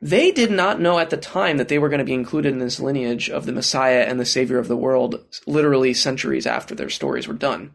they 0.00 0.30
did 0.30 0.50
not 0.50 0.80
know 0.80 0.98
at 0.98 1.10
the 1.10 1.16
time 1.16 1.56
that 1.56 1.68
they 1.68 1.78
were 1.78 1.88
going 1.88 2.00
to 2.00 2.04
be 2.04 2.12
included 2.14 2.52
in 2.52 2.58
this 2.58 2.80
lineage 2.80 3.30
of 3.30 3.46
the 3.46 3.52
Messiah 3.52 4.04
and 4.06 4.20
the 4.20 4.26
Savior 4.26 4.58
of 4.58 4.68
the 4.68 4.76
world 4.76 5.24
literally 5.46 5.94
centuries 5.94 6.46
after 6.46 6.74
their 6.74 6.90
stories 6.90 7.26
were 7.26 7.34
done. 7.34 7.72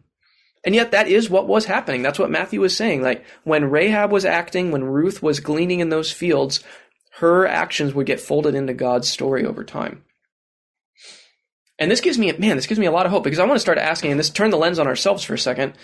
And 0.64 0.74
yet 0.74 0.92
that 0.92 1.08
is 1.08 1.28
what 1.28 1.48
was 1.48 1.64
happening. 1.64 2.02
That's 2.02 2.20
what 2.20 2.30
Matthew 2.30 2.60
was 2.60 2.76
saying. 2.76 3.02
Like 3.02 3.24
when 3.42 3.70
Rahab 3.70 4.12
was 4.12 4.24
acting, 4.24 4.70
when 4.70 4.84
Ruth 4.84 5.22
was 5.22 5.40
gleaning 5.40 5.80
in 5.80 5.88
those 5.88 6.12
fields, 6.12 6.62
her 7.16 7.46
actions 7.46 7.92
would 7.94 8.06
get 8.06 8.20
folded 8.20 8.54
into 8.54 8.72
God's 8.72 9.08
story 9.08 9.44
over 9.44 9.64
time. 9.64 10.04
And 11.78 11.90
this 11.90 12.00
gives 12.00 12.16
me, 12.16 12.30
man, 12.32 12.54
this 12.54 12.68
gives 12.68 12.78
me 12.78 12.86
a 12.86 12.92
lot 12.92 13.06
of 13.06 13.12
hope 13.12 13.24
because 13.24 13.40
I 13.40 13.44
want 13.44 13.56
to 13.56 13.60
start 13.60 13.78
asking, 13.78 14.12
and 14.12 14.20
this 14.20 14.30
turn 14.30 14.50
the 14.50 14.56
lens 14.56 14.78
on 14.78 14.86
ourselves 14.86 15.24
for 15.24 15.34
a 15.34 15.38
second. 15.38 15.74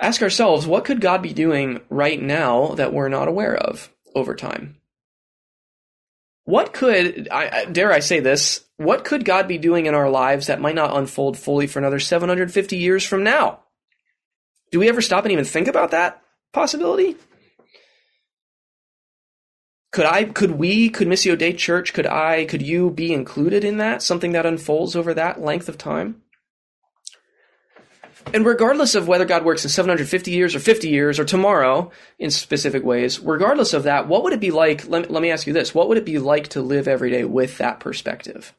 Ask 0.00 0.22
ourselves, 0.22 0.66
what 0.66 0.84
could 0.84 1.00
God 1.00 1.22
be 1.22 1.32
doing 1.32 1.80
right 1.90 2.20
now 2.20 2.68
that 2.76 2.92
we're 2.92 3.08
not 3.08 3.26
aware 3.26 3.56
of 3.56 3.90
over 4.14 4.36
time? 4.36 4.76
What 6.44 6.74
could, 6.74 7.28
I, 7.30 7.64
dare 7.64 7.90
I 7.90 8.00
say 8.00 8.20
this, 8.20 8.64
what 8.76 9.04
could 9.04 9.24
God 9.24 9.48
be 9.48 9.56
doing 9.56 9.86
in 9.86 9.94
our 9.94 10.10
lives 10.10 10.46
that 10.46 10.60
might 10.60 10.74
not 10.74 10.96
unfold 10.96 11.38
fully 11.38 11.66
for 11.66 11.78
another 11.78 11.98
750 11.98 12.76
years 12.76 13.04
from 13.04 13.24
now? 13.24 13.60
Do 14.70 14.78
we 14.78 14.88
ever 14.88 15.00
stop 15.00 15.24
and 15.24 15.32
even 15.32 15.44
think 15.44 15.68
about 15.68 15.92
that 15.92 16.20
possibility? 16.52 17.16
Could 19.92 20.06
I, 20.06 20.24
could 20.24 20.50
we, 20.52 20.90
could 20.90 21.06
Missio 21.06 21.38
Dei 21.38 21.52
Church, 21.52 21.94
could 21.94 22.06
I, 22.06 22.44
could 22.46 22.62
you 22.62 22.90
be 22.90 23.12
included 23.12 23.64
in 23.64 23.78
that? 23.78 24.02
Something 24.02 24.32
that 24.32 24.44
unfolds 24.44 24.96
over 24.96 25.14
that 25.14 25.40
length 25.40 25.68
of 25.68 25.78
time? 25.78 26.23
And 28.32 28.46
regardless 28.46 28.94
of 28.94 29.06
whether 29.06 29.24
God 29.24 29.44
works 29.44 29.64
in 29.64 29.70
750 29.70 30.30
years 30.30 30.54
or 30.54 30.60
50 30.60 30.88
years 30.88 31.18
or 31.18 31.24
tomorrow 31.24 31.90
in 32.18 32.30
specific 32.30 32.82
ways, 32.82 33.20
regardless 33.20 33.72
of 33.72 33.84
that, 33.84 34.08
what 34.08 34.24
would 34.24 34.32
it 34.32 34.40
be 34.40 34.50
like? 34.50 34.88
Let, 34.88 35.10
let 35.10 35.22
me 35.22 35.30
ask 35.30 35.46
you 35.46 35.52
this. 35.52 35.74
What 35.74 35.88
would 35.88 35.98
it 35.98 36.04
be 36.04 36.18
like 36.18 36.48
to 36.48 36.62
live 36.62 36.88
every 36.88 37.10
day 37.10 37.24
with 37.24 37.58
that 37.58 37.80
perspective? 37.80 38.54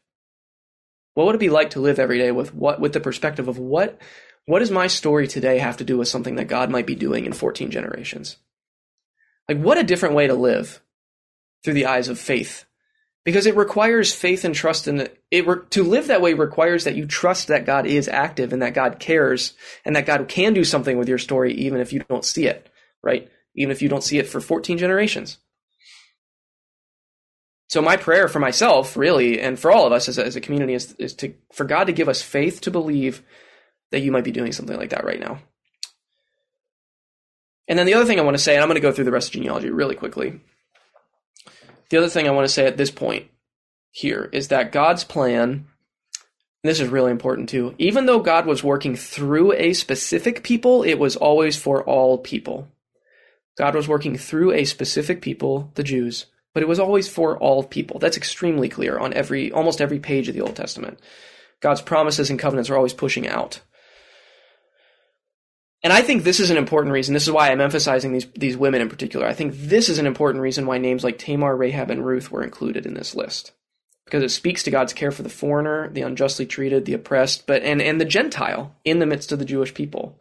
What 1.13 1.25
would 1.25 1.35
it 1.35 1.39
be 1.39 1.49
like 1.49 1.71
to 1.71 1.79
live 1.79 1.99
every 1.99 2.17
day 2.17 2.31
with 2.31 2.53
what, 2.53 2.79
with 2.79 2.93
the 2.93 2.99
perspective 2.99 3.47
of 3.47 3.57
what, 3.57 3.99
what 4.45 4.59
does 4.59 4.71
my 4.71 4.87
story 4.87 5.27
today 5.27 5.57
have 5.59 5.77
to 5.77 5.83
do 5.83 5.97
with 5.97 6.07
something 6.07 6.35
that 6.35 6.47
God 6.47 6.69
might 6.69 6.85
be 6.85 6.95
doing 6.95 7.25
in 7.25 7.33
14 7.33 7.71
generations? 7.71 8.37
Like, 9.49 9.59
what 9.59 9.77
a 9.77 9.83
different 9.83 10.15
way 10.15 10.27
to 10.27 10.33
live 10.33 10.81
through 11.63 11.73
the 11.73 11.85
eyes 11.85 12.09
of 12.09 12.19
faith 12.19 12.64
because 13.25 13.47
it 13.47 13.57
requires 13.57 14.13
faith 14.13 14.45
and 14.45 14.55
trust 14.55 14.87
in 14.87 15.01
it. 15.01 15.21
it 15.31 15.45
re- 15.47 15.65
to 15.71 15.83
live 15.83 16.07
that 16.07 16.21
way 16.21 16.33
requires 16.33 16.85
that 16.85 16.95
you 16.95 17.05
trust 17.05 17.47
that 17.47 17.65
God 17.65 17.85
is 17.85 18.07
active 18.07 18.53
and 18.53 18.61
that 18.61 18.75
God 18.75 18.99
cares 18.99 19.55
and 19.83 19.95
that 19.95 20.05
God 20.05 20.27
can 20.27 20.53
do 20.53 20.63
something 20.63 20.97
with 20.97 21.09
your 21.09 21.17
story 21.17 21.53
even 21.55 21.81
if 21.81 21.91
you 21.91 21.99
don't 22.07 22.23
see 22.23 22.45
it, 22.45 22.69
right? 23.03 23.29
Even 23.55 23.71
if 23.71 23.81
you 23.81 23.89
don't 23.89 24.03
see 24.03 24.19
it 24.19 24.27
for 24.27 24.39
14 24.39 24.77
generations. 24.77 25.39
So 27.67 27.81
my 27.81 27.97
prayer 27.97 28.27
for 28.27 28.39
myself, 28.39 28.95
really, 28.95 29.41
and 29.41 29.59
for 29.59 29.71
all 29.71 29.87
of 29.87 29.91
us 29.91 30.07
as 30.07 30.19
a, 30.19 30.25
as 30.25 30.35
a 30.35 30.41
community, 30.41 30.75
is, 30.75 30.93
is 30.93 31.15
to 31.15 31.33
for 31.51 31.65
God 31.65 31.85
to 31.85 31.93
give 31.93 32.07
us 32.07 32.21
faith 32.21 32.61
to 32.61 32.71
believe 32.71 33.23
that 33.91 34.01
you 34.01 34.11
might 34.11 34.23
be 34.23 34.31
doing 34.31 34.51
something 34.51 34.77
like 34.77 34.91
that 34.91 35.03
right 35.03 35.19
now. 35.19 35.39
And 37.67 37.79
then 37.79 37.87
the 37.87 37.95
other 37.95 38.05
thing 38.05 38.19
I 38.19 38.23
want 38.23 38.37
to 38.37 38.43
say, 38.43 38.53
and 38.53 38.61
I'm 38.61 38.69
going 38.69 38.75
to 38.75 38.81
go 38.81 38.91
through 38.91 39.05
the 39.05 39.11
rest 39.11 39.29
of 39.29 39.33
genealogy 39.33 39.71
really 39.71 39.95
quickly, 39.95 40.41
the 41.89 41.97
other 41.97 42.09
thing 42.09 42.27
I 42.27 42.31
want 42.31 42.47
to 42.47 42.53
say 42.53 42.65
at 42.65 42.77
this 42.77 42.91
point 42.91 43.27
here 43.91 44.29
is 44.33 44.49
that 44.49 44.71
God's 44.71 45.03
plan, 45.03 45.67
this 46.63 46.79
is 46.79 46.89
really 46.89 47.11
important 47.11 47.49
too, 47.49 47.75
even 47.77 48.05
though 48.05 48.19
God 48.19 48.45
was 48.45 48.63
working 48.63 48.95
through 48.95 49.53
a 49.53 49.73
specific 49.73 50.43
people, 50.43 50.83
it 50.83 50.99
was 50.99 51.15
always 51.15 51.57
for 51.57 51.83
all 51.83 52.17
people. 52.17 52.67
God 53.57 53.75
was 53.75 53.87
working 53.87 54.17
through 54.17 54.51
a 54.51 54.65
specific 54.65 55.21
people, 55.21 55.71
the 55.75 55.83
Jews, 55.83 56.25
but 56.53 56.61
it 56.63 56.69
was 56.69 56.79
always 56.79 57.07
for 57.07 57.37
all 57.37 57.63
people. 57.63 57.99
That's 57.99 58.17
extremely 58.17 58.67
clear 58.67 58.97
on 58.97 59.13
every 59.13 59.51
almost 59.51 59.81
every 59.81 59.99
page 59.99 60.27
of 60.27 60.33
the 60.33 60.41
Old 60.41 60.55
Testament. 60.55 60.99
God's 61.61 61.81
promises 61.81 62.29
and 62.29 62.39
covenants 62.39 62.69
are 62.69 62.75
always 62.75 62.93
pushing 62.93 63.27
out. 63.27 63.61
And 65.85 65.93
I 65.93 66.01
think 66.01 66.23
this 66.23 66.39
is 66.39 66.49
an 66.49 66.57
important 66.57 66.93
reason. 66.93 67.13
This 67.13 67.27
is 67.27 67.31
why 67.31 67.51
I'm 67.51 67.61
emphasizing 67.61 68.11
these 68.11 68.25
these 68.33 68.57
women 68.57 68.81
in 68.81 68.89
particular. 68.89 69.27
I 69.27 69.35
think 69.35 69.53
this 69.55 69.87
is 69.87 69.99
an 69.99 70.07
important 70.07 70.41
reason 70.41 70.65
why 70.65 70.79
names 70.79 71.03
like 71.03 71.19
Tamar, 71.19 71.55
Rahab, 71.55 71.91
and 71.91 72.03
Ruth 72.03 72.31
were 72.31 72.43
included 72.43 72.87
in 72.87 72.95
this 72.95 73.13
list. 73.13 73.51
Because 74.03 74.23
it 74.23 74.29
speaks 74.29 74.63
to 74.63 74.71
God's 74.71 74.93
care 74.93 75.11
for 75.11 75.21
the 75.21 75.29
foreigner, 75.29 75.89
the 75.89 76.01
unjustly 76.01 76.47
treated, 76.47 76.85
the 76.85 76.95
oppressed, 76.95 77.45
but 77.45 77.61
and, 77.61 77.83
and 77.83 78.01
the 78.01 78.05
Gentile 78.05 78.75
in 78.83 78.97
the 78.97 79.05
midst 79.05 79.31
of 79.31 79.37
the 79.37 79.45
Jewish 79.45 79.75
people. 79.75 80.19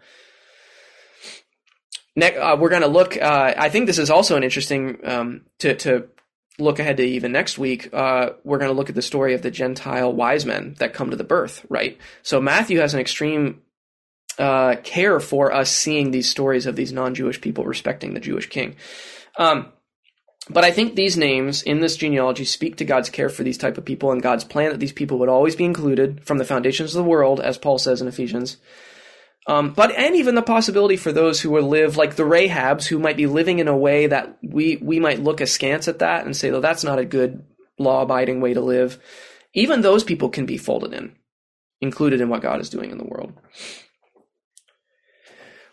Next, 2.15 2.37
uh, 2.37 2.59
we're 2.61 2.69
going 2.69 2.83
to 2.83 2.89
look. 2.89 3.17
Uh, 3.17 3.55
I 3.57 3.71
think 3.71 3.87
this 3.87 3.99
is 3.99 4.11
also 4.11 4.37
an 4.37 4.45
interesting 4.45 4.99
um, 5.03 5.47
to 5.61 5.75
to 5.77 6.09
look 6.59 6.79
ahead 6.79 6.99
to 6.99 7.05
even 7.05 7.33
next 7.33 7.57
week. 7.57 7.89
Uh, 7.91 8.33
we're 8.45 8.59
going 8.59 8.71
to 8.71 8.77
look 8.77 8.91
at 8.91 8.97
the 8.97 9.01
story 9.01 9.33
of 9.33 9.41
the 9.41 9.51
Gentile 9.51 10.13
wise 10.13 10.45
men 10.45 10.75
that 10.79 10.93
come 10.93 11.09
to 11.09 11.17
the 11.17 11.25
birth. 11.25 11.65
Right. 11.71 11.97
So 12.23 12.39
Matthew 12.39 12.81
has 12.81 12.93
an 12.93 13.01
extreme 13.01 13.63
uh, 14.39 14.77
care 14.83 15.21
for 15.21 15.53
us 15.53 15.71
seeing 15.71 16.11
these 16.11 16.29
stories 16.29 16.67
of 16.67 16.77
these 16.77 16.93
non-Jewish 16.93 17.41
people 17.41 17.65
respecting 17.65 18.15
the 18.15 18.21
Jewish 18.21 18.49
king. 18.49 18.77
Um, 19.39 19.73
but 20.51 20.65
I 20.65 20.71
think 20.71 20.95
these 20.95 21.17
names 21.17 21.63
in 21.63 21.81
this 21.81 21.97
genealogy 21.97 22.45
speak 22.45 22.77
to 22.77 22.85
God's 22.85 23.09
care 23.09 23.31
for 23.31 23.43
these 23.43 23.57
type 23.57 23.79
of 23.79 23.85
people 23.85 24.13
and 24.13 24.23
God's 24.23 24.45
plan 24.45 24.71
that 24.71 24.81
these 24.81 24.93
people 24.93 25.19
would 25.19 25.29
always 25.29 25.57
be 25.57 25.65
included 25.65 26.25
from 26.27 26.39
the 26.39 26.45
foundations 26.45 26.95
of 26.95 27.03
the 27.03 27.09
world, 27.09 27.41
as 27.41 27.57
Paul 27.57 27.79
says 27.79 28.03
in 28.03 28.09
Ephesians. 28.09 28.59
Um, 29.47 29.73
but 29.73 29.91
and 29.93 30.17
even 30.17 30.35
the 30.35 30.43
possibility 30.43 30.97
for 30.97 31.13
those 31.13 31.41
who 31.41 31.51
would 31.51 31.65
live 31.65 31.97
like 31.97 32.17
the 32.17 32.23
Rahabs, 32.23 32.87
who 32.87 32.99
might 32.99 33.17
be 33.17 33.27
living 33.27 33.59
in 33.59 33.69
a 33.69 33.77
way 33.77 34.07
that 34.07 34.39
we 34.43 34.77
we 34.77 35.01
might 35.01 35.23
look 35.23 35.41
askance 35.41 35.87
at 35.87 35.99
that 35.99 36.25
and 36.25 36.35
say, 36.35 36.51
"Well, 36.51 36.63
that's 36.63 36.85
not 36.85 36.99
a 36.99 37.05
good 37.05 37.45
law-abiding 37.79 38.41
way 38.41 38.55
to 38.55 38.63
live." 38.63 38.99
Even 39.53 39.83
those 39.83 40.03
people 40.03 40.31
can 40.31 40.47
be 40.47 40.57
folded 40.57 40.95
in, 40.95 41.15
included 41.81 42.23
in 42.23 42.31
what 42.31 42.43
God 42.43 42.61
is 42.61 42.71
doing 42.71 42.91
in 42.91 42.97
the 42.97 43.05
world. 43.05 43.35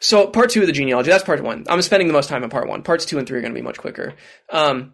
So 0.01 0.27
part 0.27 0.49
two 0.49 0.61
of 0.61 0.67
the 0.67 0.73
genealogy, 0.73 1.11
that's 1.11 1.23
part 1.23 1.41
one. 1.41 1.63
I'm 1.69 1.81
spending 1.83 2.07
the 2.07 2.13
most 2.13 2.27
time 2.27 2.43
on 2.43 2.49
part 2.49 2.67
one. 2.67 2.81
Parts 2.81 3.05
two 3.05 3.19
and 3.19 3.27
three 3.27 3.37
are 3.37 3.41
going 3.41 3.53
to 3.53 3.59
be 3.59 3.63
much 3.63 3.77
quicker. 3.77 4.15
Um, 4.49 4.93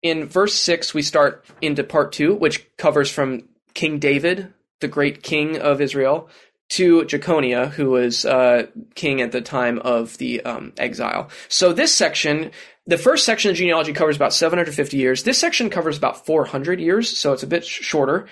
in 0.00 0.26
verse 0.26 0.54
six, 0.54 0.94
we 0.94 1.02
start 1.02 1.44
into 1.60 1.82
part 1.82 2.12
two, 2.12 2.34
which 2.34 2.64
covers 2.76 3.10
from 3.10 3.48
King 3.74 3.98
David, 3.98 4.54
the 4.80 4.88
great 4.88 5.24
king 5.24 5.58
of 5.58 5.80
Israel, 5.80 6.28
to 6.70 7.04
Jeconiah, 7.04 7.70
who 7.70 7.90
was 7.90 8.24
uh, 8.24 8.66
king 8.94 9.20
at 9.20 9.32
the 9.32 9.40
time 9.40 9.80
of 9.80 10.16
the 10.18 10.42
um, 10.42 10.72
exile. 10.76 11.30
So 11.48 11.72
this 11.72 11.94
section, 11.94 12.52
the 12.86 12.98
first 12.98 13.24
section 13.24 13.50
of 13.50 13.56
genealogy 13.56 13.92
covers 13.92 14.16
about 14.16 14.34
750 14.34 14.96
years. 14.96 15.24
This 15.24 15.38
section 15.38 15.68
covers 15.68 15.96
about 15.98 16.26
400 16.26 16.78
years, 16.78 17.16
so 17.16 17.32
it's 17.32 17.42
a 17.42 17.48
bit 17.48 17.64
shorter. 17.64 18.28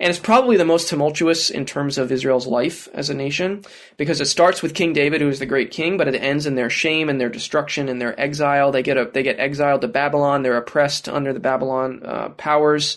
And 0.00 0.08
it's 0.08 0.18
probably 0.18 0.56
the 0.56 0.64
most 0.64 0.88
tumultuous 0.88 1.50
in 1.50 1.66
terms 1.66 1.98
of 1.98 2.10
Israel's 2.10 2.46
life 2.46 2.88
as 2.94 3.10
a 3.10 3.14
nation, 3.14 3.62
because 3.98 4.18
it 4.22 4.26
starts 4.26 4.62
with 4.62 4.74
King 4.74 4.94
David, 4.94 5.20
who 5.20 5.28
is 5.28 5.40
the 5.40 5.44
great 5.44 5.70
king, 5.70 5.98
but 5.98 6.08
it 6.08 6.16
ends 6.16 6.46
in 6.46 6.54
their 6.54 6.70
shame 6.70 7.10
and 7.10 7.20
their 7.20 7.28
destruction 7.28 7.86
and 7.86 8.00
their 8.00 8.18
exile. 8.18 8.72
They 8.72 8.82
get 8.82 8.96
a, 8.96 9.10
they 9.12 9.22
get 9.22 9.38
exiled 9.38 9.82
to 9.82 9.88
Babylon. 9.88 10.42
They're 10.42 10.56
oppressed 10.56 11.06
under 11.06 11.34
the 11.34 11.38
Babylon 11.38 12.00
uh, 12.02 12.30
powers. 12.30 12.96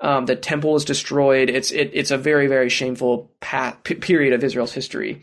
Um, 0.00 0.24
the 0.24 0.34
temple 0.34 0.76
is 0.76 0.86
destroyed. 0.86 1.50
It's 1.50 1.70
it, 1.72 1.90
it's 1.92 2.10
a 2.10 2.16
very 2.16 2.46
very 2.46 2.70
shameful 2.70 3.30
path, 3.40 3.76
p- 3.84 3.96
period 3.96 4.32
of 4.32 4.42
Israel's 4.42 4.72
history. 4.72 5.20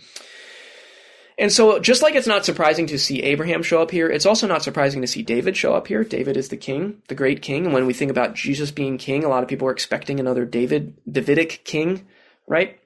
And 1.39 1.51
so, 1.51 1.77
just 1.77 2.01
like 2.01 2.15
it's 2.15 2.25
not 2.25 2.45
surprising 2.45 2.87
to 2.87 2.97
see 2.97 3.21
Abraham 3.21 3.61
show 3.61 3.81
up 3.81 3.91
here, 3.91 4.09
it's 4.09 4.25
also 4.25 4.47
not 4.47 4.63
surprising 4.63 5.01
to 5.01 5.07
see 5.07 5.21
David 5.21 5.55
show 5.55 5.75
up 5.75 5.87
here. 5.87 6.03
David 6.03 6.35
is 6.35 6.49
the 6.49 6.57
king, 6.57 7.03
the 7.09 7.15
great 7.15 7.43
king. 7.43 7.65
And 7.65 7.73
when 7.73 7.85
we 7.85 7.93
think 7.93 8.09
about 8.09 8.33
Jesus 8.33 8.71
being 8.71 8.97
king, 8.97 9.23
a 9.23 9.29
lot 9.29 9.43
of 9.43 9.49
people 9.49 9.67
are 9.67 9.71
expecting 9.71 10.19
another 10.19 10.45
David, 10.45 10.97
Davidic 11.09 11.63
king, 11.63 12.07
right? 12.47 12.79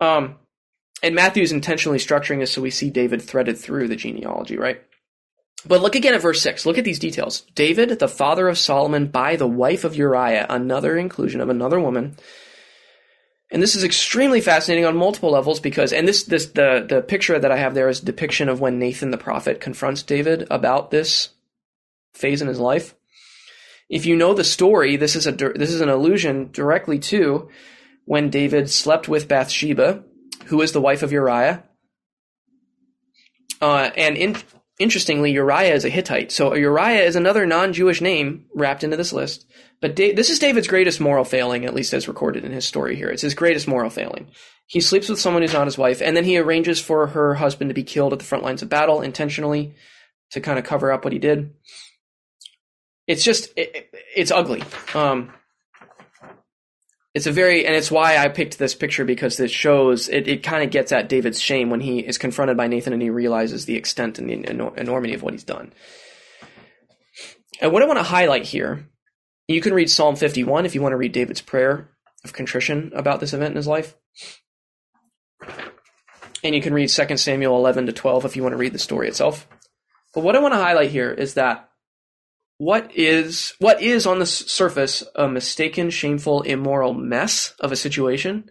Um, 0.00 0.36
and 1.02 1.16
Matthew's 1.16 1.50
intentionally 1.50 1.98
structuring 1.98 2.38
this 2.38 2.52
so 2.52 2.62
we 2.62 2.70
see 2.70 2.90
David 2.90 3.20
threaded 3.20 3.58
through 3.58 3.88
the 3.88 3.96
genealogy, 3.96 4.56
right? 4.56 4.80
But 5.66 5.80
look 5.80 5.96
again 5.96 6.14
at 6.14 6.22
verse 6.22 6.40
6. 6.42 6.64
Look 6.64 6.78
at 6.78 6.84
these 6.84 6.98
details. 6.98 7.42
David, 7.54 7.98
the 7.98 8.08
father 8.08 8.48
of 8.48 8.58
Solomon, 8.58 9.08
by 9.08 9.36
the 9.36 9.46
wife 9.46 9.84
of 9.84 9.96
Uriah, 9.96 10.46
another 10.48 10.96
inclusion 10.96 11.40
of 11.40 11.48
another 11.48 11.80
woman, 11.80 12.16
and 13.52 13.62
this 13.62 13.76
is 13.76 13.84
extremely 13.84 14.40
fascinating 14.40 14.86
on 14.86 14.96
multiple 14.96 15.30
levels 15.30 15.60
because, 15.60 15.92
and 15.92 16.08
this, 16.08 16.24
this, 16.24 16.46
the, 16.46 16.86
the 16.88 17.02
picture 17.02 17.38
that 17.38 17.52
I 17.52 17.58
have 17.58 17.74
there 17.74 17.90
is 17.90 18.00
depiction 18.00 18.48
of 18.48 18.60
when 18.60 18.78
Nathan 18.78 19.10
the 19.10 19.18
prophet 19.18 19.60
confronts 19.60 20.02
David 20.02 20.46
about 20.50 20.90
this 20.90 21.28
phase 22.14 22.40
in 22.40 22.48
his 22.48 22.58
life. 22.58 22.94
If 23.90 24.06
you 24.06 24.16
know 24.16 24.32
the 24.32 24.42
story, 24.42 24.96
this 24.96 25.14
is 25.14 25.26
a, 25.26 25.32
this 25.32 25.70
is 25.70 25.82
an 25.82 25.90
allusion 25.90 26.48
directly 26.50 26.98
to 27.00 27.50
when 28.06 28.30
David 28.30 28.70
slept 28.70 29.06
with 29.06 29.28
Bathsheba, 29.28 30.02
who 30.46 30.62
is 30.62 30.72
the 30.72 30.80
wife 30.80 31.02
of 31.02 31.12
Uriah. 31.12 31.62
Uh, 33.60 33.90
and 33.94 34.16
in, 34.16 34.36
interestingly, 34.82 35.32
Uriah 35.32 35.74
is 35.74 35.84
a 35.84 35.88
Hittite. 35.88 36.32
So 36.32 36.54
Uriah 36.54 37.04
is 37.04 37.16
another 37.16 37.46
non-Jewish 37.46 38.00
name 38.00 38.46
wrapped 38.54 38.84
into 38.84 38.96
this 38.96 39.12
list. 39.12 39.46
But 39.80 39.96
da- 39.96 40.12
this 40.12 40.30
is 40.30 40.38
David's 40.38 40.68
greatest 40.68 41.00
moral 41.00 41.24
failing, 41.24 41.64
at 41.64 41.74
least 41.74 41.94
as 41.94 42.08
recorded 42.08 42.44
in 42.44 42.52
his 42.52 42.66
story 42.66 42.96
here. 42.96 43.08
It's 43.08 43.22
his 43.22 43.34
greatest 43.34 43.66
moral 43.66 43.90
failing. 43.90 44.30
He 44.66 44.80
sleeps 44.80 45.08
with 45.08 45.20
someone 45.20 45.42
who's 45.42 45.52
not 45.52 45.66
his 45.66 45.78
wife, 45.78 46.00
and 46.00 46.16
then 46.16 46.24
he 46.24 46.38
arranges 46.38 46.80
for 46.80 47.08
her 47.08 47.34
husband 47.34 47.70
to 47.70 47.74
be 47.74 47.82
killed 47.82 48.12
at 48.12 48.18
the 48.18 48.24
front 48.24 48.44
lines 48.44 48.62
of 48.62 48.68
battle 48.68 49.02
intentionally 49.02 49.74
to 50.30 50.40
kind 50.40 50.58
of 50.58 50.64
cover 50.64 50.92
up 50.92 51.04
what 51.04 51.12
he 51.12 51.18
did. 51.18 51.52
It's 53.06 53.24
just, 53.24 53.52
it, 53.56 53.90
it's 54.14 54.30
ugly. 54.30 54.62
Um, 54.94 55.32
it's 57.14 57.26
a 57.26 57.32
very, 57.32 57.66
and 57.66 57.74
it's 57.74 57.90
why 57.90 58.16
I 58.16 58.28
picked 58.28 58.58
this 58.58 58.74
picture 58.74 59.04
because 59.04 59.36
this 59.36 59.50
shows, 59.50 60.08
it, 60.08 60.28
it 60.28 60.42
kind 60.42 60.64
of 60.64 60.70
gets 60.70 60.92
at 60.92 61.08
David's 61.08 61.40
shame 61.40 61.68
when 61.68 61.80
he 61.80 61.98
is 62.00 62.16
confronted 62.16 62.56
by 62.56 62.68
Nathan 62.68 62.94
and 62.94 63.02
he 63.02 63.10
realizes 63.10 63.66
the 63.66 63.76
extent 63.76 64.18
and 64.18 64.30
the 64.30 64.72
enormity 64.76 65.12
of 65.12 65.22
what 65.22 65.34
he's 65.34 65.44
done. 65.44 65.72
And 67.60 67.72
what 67.72 67.82
I 67.82 67.86
want 67.86 67.98
to 67.98 68.04
highlight 68.04 68.44
here, 68.44 68.88
you 69.46 69.60
can 69.60 69.74
read 69.74 69.90
Psalm 69.90 70.16
51 70.16 70.64
if 70.64 70.74
you 70.74 70.80
want 70.80 70.92
to 70.92 70.96
read 70.96 71.12
David's 71.12 71.42
prayer 71.42 71.90
of 72.24 72.32
contrition 72.32 72.92
about 72.94 73.20
this 73.20 73.34
event 73.34 73.52
in 73.52 73.56
his 73.56 73.66
life. 73.66 73.94
And 76.42 76.54
you 76.54 76.62
can 76.62 76.72
read 76.72 76.88
2 76.88 77.16
Samuel 77.18 77.56
11 77.56 77.86
to 77.86 77.92
12 77.92 78.24
if 78.24 78.36
you 78.36 78.42
want 78.42 78.54
to 78.54 78.58
read 78.58 78.72
the 78.72 78.78
story 78.78 79.06
itself. 79.06 79.46
But 80.14 80.24
what 80.24 80.34
I 80.34 80.40
want 80.40 80.54
to 80.54 80.58
highlight 80.58 80.90
here 80.90 81.10
is 81.10 81.34
that 81.34 81.68
what 82.62 82.92
is 82.94 83.54
what 83.58 83.82
is 83.82 84.06
on 84.06 84.20
the 84.20 84.26
surface 84.26 85.02
a 85.16 85.26
mistaken, 85.26 85.90
shameful, 85.90 86.42
immoral 86.42 86.94
mess 86.94 87.54
of 87.58 87.72
a 87.72 87.76
situation, 87.76 88.48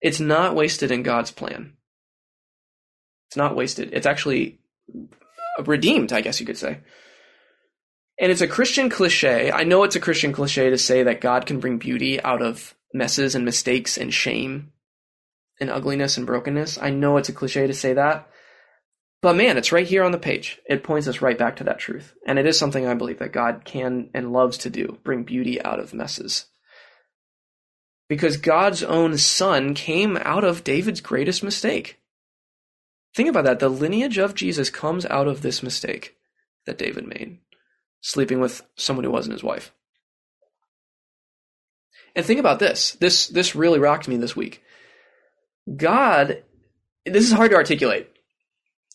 it's 0.00 0.18
not 0.18 0.54
wasted 0.54 0.90
in 0.90 1.02
God's 1.02 1.30
plan. 1.30 1.74
It's 3.28 3.36
not 3.36 3.54
wasted. 3.54 3.90
It's 3.92 4.06
actually 4.06 4.60
redeemed, 5.62 6.10
I 6.10 6.22
guess 6.22 6.40
you 6.40 6.46
could 6.46 6.56
say. 6.56 6.80
And 8.18 8.32
it's 8.32 8.40
a 8.40 8.46
Christian 8.46 8.88
cliche. 8.88 9.52
I 9.52 9.64
know 9.64 9.82
it's 9.82 9.96
a 9.96 10.00
Christian 10.00 10.32
cliche 10.32 10.70
to 10.70 10.78
say 10.78 11.02
that 11.02 11.20
God 11.20 11.44
can 11.44 11.60
bring 11.60 11.76
beauty 11.76 12.22
out 12.22 12.40
of 12.40 12.74
messes 12.94 13.34
and 13.34 13.44
mistakes 13.44 13.98
and 13.98 14.14
shame 14.14 14.72
and 15.60 15.68
ugliness 15.68 16.16
and 16.16 16.26
brokenness. 16.26 16.78
I 16.78 16.88
know 16.88 17.18
it's 17.18 17.28
a 17.28 17.34
cliche 17.34 17.66
to 17.66 17.74
say 17.74 17.92
that. 17.92 18.26
But 19.24 19.36
man, 19.36 19.56
it's 19.56 19.72
right 19.72 19.86
here 19.86 20.04
on 20.04 20.12
the 20.12 20.18
page. 20.18 20.60
It 20.68 20.84
points 20.84 21.08
us 21.08 21.22
right 21.22 21.38
back 21.38 21.56
to 21.56 21.64
that 21.64 21.78
truth. 21.78 22.14
And 22.26 22.38
it 22.38 22.44
is 22.44 22.58
something 22.58 22.86
I 22.86 22.92
believe 22.92 23.20
that 23.20 23.32
God 23.32 23.62
can 23.64 24.10
and 24.12 24.34
loves 24.34 24.58
to 24.58 24.68
do 24.68 24.98
bring 25.02 25.22
beauty 25.22 25.62
out 25.62 25.80
of 25.80 25.94
messes. 25.94 26.44
Because 28.06 28.36
God's 28.36 28.82
own 28.82 29.16
son 29.16 29.72
came 29.72 30.18
out 30.18 30.44
of 30.44 30.62
David's 30.62 31.00
greatest 31.00 31.42
mistake. 31.42 32.02
Think 33.14 33.30
about 33.30 33.44
that. 33.44 33.60
The 33.60 33.70
lineage 33.70 34.18
of 34.18 34.34
Jesus 34.34 34.68
comes 34.68 35.06
out 35.06 35.26
of 35.26 35.40
this 35.40 35.62
mistake 35.62 36.16
that 36.66 36.76
David 36.76 37.06
made 37.06 37.38
sleeping 38.02 38.40
with 38.40 38.60
someone 38.76 39.04
who 39.04 39.10
wasn't 39.10 39.32
his 39.32 39.42
wife. 39.42 39.72
And 42.14 42.26
think 42.26 42.40
about 42.40 42.58
this. 42.58 42.92
This 43.00 43.28
this 43.28 43.56
really 43.56 43.78
rocked 43.78 44.06
me 44.06 44.18
this 44.18 44.36
week. 44.36 44.62
God 45.74 46.42
this 47.06 47.24
is 47.24 47.32
hard 47.32 47.52
to 47.52 47.56
articulate 47.56 48.13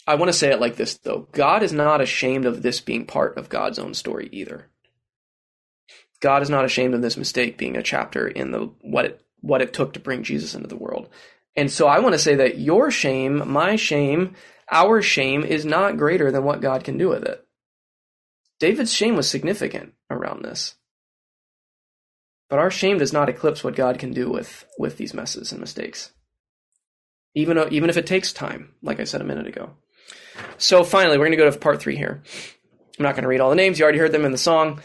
I 0.09 0.15
want 0.15 0.29
to 0.29 0.37
say 0.37 0.51
it 0.51 0.59
like 0.59 0.75
this 0.75 0.97
though. 0.97 1.27
God 1.33 1.61
is 1.61 1.71
not 1.71 2.01
ashamed 2.01 2.45
of 2.45 2.63
this 2.63 2.81
being 2.81 3.05
part 3.05 3.37
of 3.37 3.47
God's 3.47 3.77
own 3.77 3.93
story 3.93 4.27
either. 4.31 4.67
God 6.19 6.41
is 6.41 6.49
not 6.49 6.65
ashamed 6.65 6.95
of 6.95 7.03
this 7.03 7.15
mistake 7.15 7.59
being 7.59 7.77
a 7.77 7.83
chapter 7.83 8.27
in 8.27 8.49
the 8.49 8.71
what 8.81 9.05
it 9.05 9.21
what 9.41 9.61
it 9.61 9.71
took 9.71 9.93
to 9.93 9.99
bring 9.99 10.23
Jesus 10.23 10.55
into 10.55 10.67
the 10.67 10.75
world. 10.75 11.09
And 11.55 11.69
so 11.71 11.87
I 11.87 11.99
want 11.99 12.13
to 12.13 12.19
say 12.19 12.33
that 12.33 12.57
your 12.57 12.89
shame, 12.89 13.51
my 13.51 13.75
shame, 13.75 14.33
our 14.71 14.99
shame 15.03 15.43
is 15.43 15.63
not 15.63 15.97
greater 15.97 16.31
than 16.31 16.43
what 16.43 16.59
God 16.59 16.83
can 16.83 16.97
do 16.97 17.09
with 17.09 17.23
it. 17.23 17.45
David's 18.59 18.91
shame 18.91 19.15
was 19.15 19.29
significant 19.29 19.93
around 20.09 20.43
this. 20.43 20.73
But 22.49 22.57
our 22.57 22.71
shame 22.71 22.97
does 22.97 23.13
not 23.13 23.29
eclipse 23.29 23.63
what 23.63 23.75
God 23.75 23.99
can 23.99 24.11
do 24.11 24.31
with, 24.31 24.65
with 24.79 24.97
these 24.97 25.13
messes 25.13 25.51
and 25.51 25.61
mistakes. 25.61 26.13
Even, 27.35 27.59
even 27.71 27.91
if 27.91 27.97
it 27.97 28.07
takes 28.07 28.33
time, 28.33 28.73
like 28.81 28.99
I 28.99 29.03
said 29.03 29.21
a 29.21 29.25
minute 29.25 29.45
ago. 29.45 29.75
So 30.57 30.83
finally, 30.83 31.17
we're 31.17 31.25
going 31.25 31.37
to 31.37 31.43
go 31.43 31.49
to 31.49 31.57
part 31.57 31.81
three 31.81 31.95
here. 31.95 32.21
I'm 32.97 33.03
not 33.03 33.15
going 33.15 33.23
to 33.23 33.29
read 33.29 33.39
all 33.39 33.49
the 33.49 33.55
names. 33.55 33.79
You 33.79 33.83
already 33.83 33.99
heard 33.99 34.11
them 34.11 34.25
in 34.25 34.31
the 34.31 34.37
song. 34.37 34.81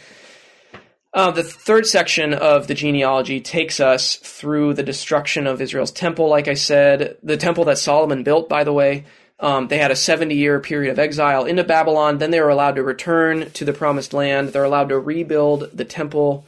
Uh, 1.12 1.30
the 1.30 1.44
third 1.44 1.86
section 1.86 2.34
of 2.34 2.66
the 2.66 2.74
genealogy 2.74 3.40
takes 3.40 3.78
us 3.78 4.16
through 4.16 4.74
the 4.74 4.82
destruction 4.82 5.46
of 5.46 5.60
Israel's 5.60 5.92
temple, 5.92 6.28
like 6.28 6.48
I 6.48 6.54
said, 6.54 7.16
the 7.22 7.36
temple 7.36 7.64
that 7.66 7.78
Solomon 7.78 8.24
built, 8.24 8.48
by 8.48 8.64
the 8.64 8.72
way. 8.72 9.04
Um, 9.38 9.68
they 9.68 9.78
had 9.78 9.90
a 9.90 9.96
70 9.96 10.34
year 10.34 10.58
period 10.60 10.90
of 10.90 10.98
exile 10.98 11.44
into 11.44 11.64
Babylon. 11.64 12.18
Then 12.18 12.30
they 12.30 12.40
were 12.40 12.50
allowed 12.50 12.76
to 12.76 12.82
return 12.82 13.50
to 13.52 13.64
the 13.64 13.72
promised 13.72 14.12
land. 14.12 14.48
They're 14.48 14.64
allowed 14.64 14.88
to 14.88 14.98
rebuild 14.98 15.70
the 15.72 15.84
temple. 15.84 16.46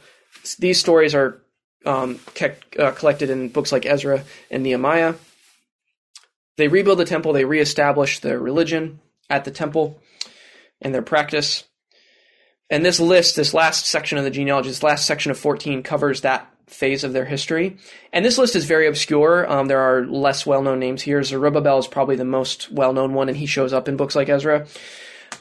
These 0.59 0.79
stories 0.79 1.13
are 1.15 1.41
um, 1.85 2.19
kept, 2.33 2.77
uh, 2.77 2.91
collected 2.91 3.29
in 3.29 3.49
books 3.49 3.71
like 3.71 3.85
Ezra 3.85 4.23
and 4.51 4.63
Nehemiah. 4.63 5.15
They 6.57 6.67
rebuild 6.67 6.99
the 6.99 7.05
temple, 7.05 7.33
they 7.33 7.45
reestablish 7.45 8.19
their 8.19 8.39
religion 8.39 8.99
at 9.29 9.45
the 9.45 9.51
temple 9.51 10.01
and 10.81 10.93
their 10.93 11.01
practice. 11.01 11.63
And 12.69 12.85
this 12.85 12.99
list, 12.99 13.35
this 13.35 13.53
last 13.53 13.85
section 13.85 14.17
of 14.17 14.23
the 14.23 14.29
genealogy, 14.29 14.69
this 14.69 14.83
last 14.83 15.05
section 15.05 15.31
of 15.31 15.39
14 15.39 15.83
covers 15.83 16.21
that 16.21 16.51
phase 16.67 17.03
of 17.03 17.13
their 17.13 17.25
history. 17.25 17.77
And 18.11 18.25
this 18.25 18.37
list 18.37 18.55
is 18.55 18.65
very 18.65 18.87
obscure. 18.87 19.49
Um, 19.49 19.67
there 19.67 19.79
are 19.79 20.05
less 20.05 20.45
well 20.45 20.61
known 20.61 20.79
names 20.79 21.01
here. 21.01 21.23
Zerubbabel 21.23 21.79
is 21.79 21.87
probably 21.87 22.17
the 22.17 22.25
most 22.25 22.71
well 22.71 22.91
known 22.91 23.13
one, 23.13 23.29
and 23.29 23.37
he 23.37 23.45
shows 23.45 23.71
up 23.71 23.87
in 23.87 23.95
books 23.95 24.15
like 24.15 24.27
Ezra. 24.27 24.67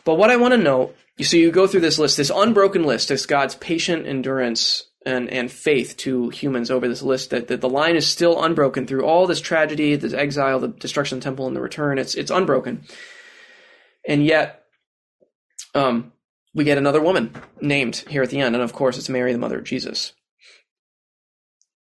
But 0.05 0.15
what 0.15 0.31
I 0.31 0.37
want 0.37 0.53
to 0.53 0.59
note, 0.59 0.95
you 1.17 1.25
see, 1.25 1.41
you 1.41 1.51
go 1.51 1.67
through 1.67 1.81
this 1.81 1.99
list, 1.99 2.17
this 2.17 2.31
unbroken 2.33 2.85
list, 2.85 3.11
is 3.11 3.27
God's 3.27 3.57
patient 3.57 4.07
endurance 4.07 4.85
and, 5.07 5.31
and 5.31 5.51
faith 5.51 5.97
to 5.99 6.29
humans 6.31 6.71
over 6.71 6.89
this 6.89 7.01
list 7.01 7.31
that, 7.31 7.47
that 7.49 7.61
the 7.61 7.69
line 7.69 7.95
is 7.97 8.07
still 8.07 8.43
unbroken 8.43 8.87
through 8.87 9.05
all 9.05 9.27
this 9.27 9.41
tragedy, 9.41 9.95
this 9.95 10.13
exile, 10.13 10.59
the 10.59 10.69
destruction 10.69 11.19
of 11.19 11.23
the 11.23 11.25
temple, 11.25 11.47
and 11.47 11.57
the 11.57 11.61
return. 11.61 11.99
It's 11.99 12.17
it's 12.17 12.31
unbroken, 12.31 12.85
and 14.07 14.25
yet, 14.25 14.65
um, 15.75 16.13
we 16.53 16.65
get 16.65 16.77
another 16.77 17.01
woman 17.01 17.35
named 17.61 18.05
here 18.09 18.23
at 18.23 18.31
the 18.31 18.41
end, 18.41 18.55
and 18.57 18.65
of 18.65 18.73
course, 18.73 18.99
it's 18.99 19.09
Mary, 19.09 19.33
the 19.33 19.39
mother 19.39 19.59
of 19.59 19.65
Jesus. 19.65 20.13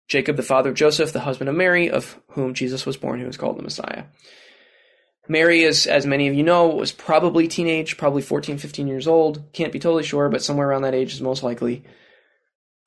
Jacob, 0.07 0.37
the 0.37 0.43
father 0.43 0.69
of 0.69 0.75
Joseph, 0.75 1.11
the 1.11 1.21
husband 1.21 1.49
of 1.49 1.55
Mary, 1.55 1.89
of 1.89 2.21
whom 2.29 2.53
Jesus 2.53 2.85
was 2.85 2.95
born, 2.95 3.19
who 3.19 3.25
was 3.25 3.35
called 3.35 3.57
the 3.57 3.63
Messiah. 3.63 4.05
Mary 5.27 5.63
is, 5.63 5.85
as 5.87 6.05
many 6.05 6.29
of 6.29 6.33
you 6.33 6.43
know, 6.43 6.67
was 6.67 6.93
probably 6.93 7.49
teenage, 7.49 7.97
probably 7.97 8.21
14, 8.21 8.57
15 8.57 8.87
years 8.87 9.07
old. 9.07 9.43
Can't 9.51 9.73
be 9.73 9.79
totally 9.79 10.03
sure, 10.03 10.29
but 10.29 10.41
somewhere 10.41 10.69
around 10.69 10.83
that 10.83 10.95
age 10.95 11.13
is 11.13 11.19
most 11.19 11.43
likely 11.43 11.83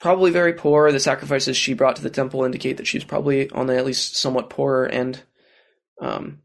probably 0.00 0.30
very 0.30 0.54
poor. 0.54 0.90
The 0.90 0.98
sacrifices 0.98 1.56
she 1.56 1.74
brought 1.74 1.96
to 1.96 2.02
the 2.02 2.10
temple 2.10 2.44
indicate 2.44 2.78
that 2.78 2.86
she 2.86 2.96
was 2.96 3.04
probably 3.04 3.50
on 3.50 3.66
the 3.66 3.76
at 3.76 3.86
least 3.86 4.16
somewhat 4.16 4.50
poorer 4.50 4.88
end. 4.88 5.22
Um, 6.00 6.40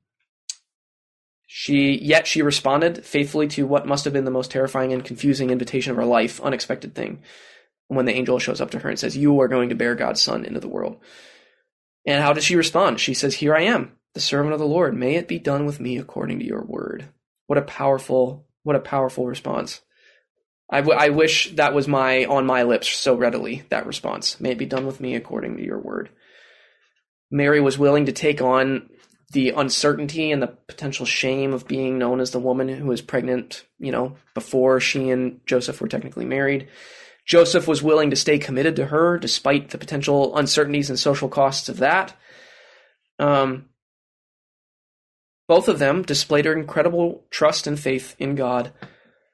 she 1.48 1.98
yet 1.98 2.28
she 2.28 2.42
responded 2.42 3.06
faithfully 3.06 3.48
to 3.50 3.66
what 3.66 3.88
must 3.88 4.04
have 4.04 4.14
been 4.14 4.26
the 4.26 4.32
most 4.32 4.52
terrifying 4.52 4.92
and 4.92 5.06
confusing 5.06 5.50
invitation 5.50 5.92
of 5.92 5.98
her 5.98 6.06
life, 6.06 6.42
unexpected 6.42 6.94
thing, 6.94 7.22
when 7.88 8.06
the 8.06 8.14
angel 8.14 8.40
shows 8.40 8.60
up 8.60 8.72
to 8.72 8.80
her 8.80 8.90
and 8.90 9.00
says, 9.00 9.16
"You 9.16 9.40
are 9.40 9.48
going 9.48 9.70
to 9.70 9.76
bear 9.76 9.96
God's 9.96 10.22
son 10.22 10.44
into 10.44 10.60
the 10.60 10.68
world." 10.68 10.98
And 12.06 12.22
how 12.22 12.34
does 12.34 12.44
she 12.44 12.58
respond? 12.58 13.00
She 13.00 13.14
says, 13.14 13.36
"Here 13.36 13.56
I 13.56 13.62
am, 13.62 13.94
the 14.14 14.20
servant 14.20 14.54
of 14.54 14.60
the 14.60 14.68
Lord. 14.68 14.96
May 14.96 15.16
it 15.16 15.30
be 15.30 15.40
done 15.40 15.66
with 15.66 15.80
me 15.80 15.98
according 15.98 16.40
to 16.40 16.46
your 16.46 16.62
word." 16.62 17.06
What 17.48 17.58
a 17.58 17.62
powerful, 17.62 18.46
what 18.64 18.76
a 18.76 18.82
powerful 18.82 19.26
response. 19.26 19.82
I, 20.70 20.82
w- 20.82 20.98
I 20.98 21.10
wish 21.10 21.52
that 21.56 21.74
was 21.74 21.88
my 21.88 22.26
on 22.26 22.46
my 22.46 22.64
lips 22.64 22.90
so 22.90 23.16
readily 23.16 23.64
that 23.70 23.86
response. 23.86 24.40
May 24.40 24.52
it 24.52 24.58
be 24.58 24.66
done 24.66 24.86
with 24.86 25.00
me 25.00 25.16
according 25.16 25.58
to 25.58 25.64
your 25.64 25.80
word. 25.80 26.10
Mary 27.30 27.62
was 27.62 27.78
willing 27.78 28.08
to 28.08 28.12
take 28.12 28.42
on 28.42 28.90
the 29.32 29.52
uncertainty 29.52 30.32
and 30.32 30.42
the 30.42 30.56
potential 30.68 31.06
shame 31.06 31.54
of 31.54 31.68
being 31.68 31.98
known 31.98 32.20
as 32.20 32.32
the 32.32 32.40
woman 32.40 32.70
who 32.70 32.86
was 32.86 33.02
pregnant 33.02 33.66
you 33.80 33.92
know 33.92 34.16
before 34.34 34.80
she 34.80 35.10
and 35.10 35.42
joseph 35.46 35.82
were 35.82 35.88
technically 35.88 36.26
married. 36.26 36.68
Joseph 37.26 37.68
was 37.68 37.82
willing 37.82 38.12
to 38.12 38.16
stay 38.16 38.38
committed 38.38 38.76
to 38.76 38.86
her 38.86 39.18
despite 39.18 39.70
the 39.70 39.80
potential 39.80 40.36
uncertainties 40.38 40.92
and 40.92 41.00
social 41.00 41.28
costs 41.28 41.70
of 41.70 41.78
that. 41.78 42.16
Um, 43.18 43.70
both 45.48 45.68
of 45.68 45.80
them 45.80 46.04
displayed 46.04 46.46
their 46.46 46.58
incredible 46.58 47.26
trust 47.30 47.68
and 47.68 47.80
faith 47.80 48.16
in 48.20 48.36
god 48.36 48.72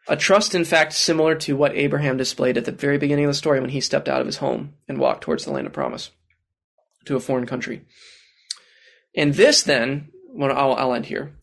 a 0.08 0.18
trust, 0.18 0.56
in 0.56 0.66
fact, 0.66 0.94
similar 0.94 1.36
to 1.36 1.56
what 1.56 1.76
Abraham 1.76 2.18
displayed 2.18 2.58
at 2.58 2.66
the 2.66 2.72
very 2.72 2.98
beginning 2.98 3.26
of 3.26 3.30
the 3.30 3.36
story 3.36 3.60
when 3.60 3.70
he 3.70 3.82
stepped 3.82 4.10
out 4.10 4.20
of 4.20 4.26
his 4.26 4.38
home 4.38 4.74
and 4.88 4.98
walked 4.98 5.24
towards 5.24 5.46
the 5.46 5.52
land 5.52 5.68
of 5.68 5.74
promise 5.74 6.12
to 7.06 7.16
a 7.16 7.20
foreign 7.20 7.46
country. 7.46 7.86
And 9.16 9.34
this, 9.34 9.64
then, 9.64 10.10
I'll, 10.40 10.74
I'll 10.74 10.94
end 10.94 11.06
here. 11.06 11.34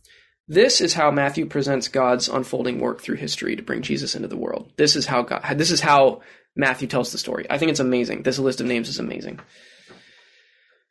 This 0.49 0.81
is 0.81 0.95
how 0.95 1.11
Matthew 1.11 1.47
presents 1.47 1.89
God's 1.89 2.29
unfolding 2.29 2.81
work 2.81 3.03
through 3.03 3.17
history 3.17 3.55
to 3.55 3.63
bring 3.63 3.83
Jesus 3.83 4.15
into 4.15 4.29
the 4.29 4.37
world. 4.37 4.73
This 4.77 4.97
is 4.97 5.07
how 5.07 5.23
God, 5.23 5.45
this 5.59 5.71
is 5.71 5.83
how 5.83 6.23
Matthew 6.57 6.89
tells 6.89 7.13
the 7.13 7.19
story. 7.19 7.47
I 7.51 7.59
think 7.59 7.71
it's 7.71 7.81
amazing. 7.81 8.23
This 8.23 8.39
list 8.39 8.61
of 8.61 8.67
names 8.67 8.89
is 8.89 8.99
amazing. 8.99 9.41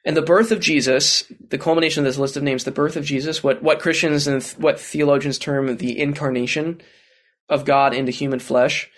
And 0.05 0.15
the 0.15 0.21
birth 0.21 0.51
of 0.51 0.59
Jesus, 0.59 1.23
the 1.49 1.57
culmination 1.57 2.01
of 2.01 2.05
this 2.05 2.19
list 2.19 2.37
of 2.37 2.43
names, 2.43 2.63
the 2.63 2.71
birth 2.71 2.95
of 2.95 3.03
Jesus, 3.03 3.43
what, 3.43 3.61
what 3.61 3.81
Christians 3.81 4.27
and 4.27 4.43
what 4.57 4.79
theologians 4.79 5.37
term 5.39 5.75
the 5.75 5.99
incarnation 5.99 6.81
of 7.49 7.65
God 7.65 7.93
into 7.93 8.11
human 8.11 8.39
flesh, 8.39 8.89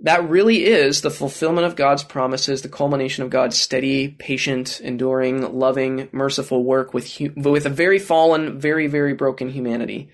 that 0.00 0.28
really 0.28 0.64
is 0.64 1.00
the 1.00 1.10
fulfillment 1.10 1.66
of 1.66 1.74
God's 1.74 2.04
promises, 2.04 2.62
the 2.62 2.68
culmination 2.68 3.24
of 3.24 3.30
God's 3.30 3.58
steady, 3.58 4.08
patient, 4.08 4.80
enduring, 4.80 5.58
loving, 5.58 6.08
merciful 6.12 6.62
work 6.62 6.94
with 6.94 7.20
with 7.34 7.66
a 7.66 7.70
very 7.70 7.98
fallen, 7.98 8.60
very 8.60 8.86
very 8.86 9.14
broken 9.14 9.48
humanity. 9.48 10.10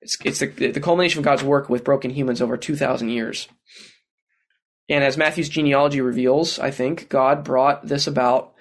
It's 0.00 0.18
it's 0.24 0.40
the, 0.40 0.46
the 0.46 0.80
culmination 0.80 1.20
of 1.20 1.24
God's 1.24 1.42
work 1.42 1.70
with 1.70 1.84
broken 1.84 2.10
humans 2.10 2.42
over 2.42 2.56
two 2.56 2.76
thousand 2.76 3.08
years. 3.08 3.48
And 4.90 5.02
as 5.02 5.16
Matthew's 5.16 5.48
genealogy 5.48 6.00
reveals, 6.00 6.58
I 6.58 6.70
think 6.70 7.08
God 7.08 7.44
brought 7.44 7.86
this 7.86 8.06
about 8.06 8.54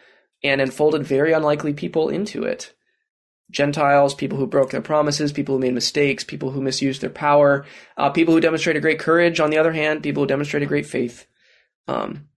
and 0.44 0.62
enfolded 0.62 1.04
very 1.04 1.34
unlikely 1.34 1.74
people 1.74 2.10
into 2.10 2.44
it. 2.44 2.74
Gentiles, 3.50 4.14
people 4.14 4.38
who 4.38 4.48
broke 4.48 4.72
their 4.72 4.82
promises, 4.82 5.32
people 5.32 5.56
who 5.56 5.62
made 5.62 5.74
mistakes, 5.74 6.24
people 6.24 6.52
who 6.52 6.62
misused 6.62 7.02
their 7.02 7.10
power, 7.10 7.66
uh, 7.96 8.10
people 8.10 8.34
who 8.34 8.42
demonstrated 8.42 8.82
great 8.82 9.00
courage, 9.00 9.40
on 9.40 9.50
the 9.50 9.58
other 9.58 9.72
hand, 9.72 10.04
people 10.04 10.24
who 10.24 10.28
demonstrated 10.28 10.68
great 10.68 10.86
faith. 10.86 11.26
Um, 11.88 12.28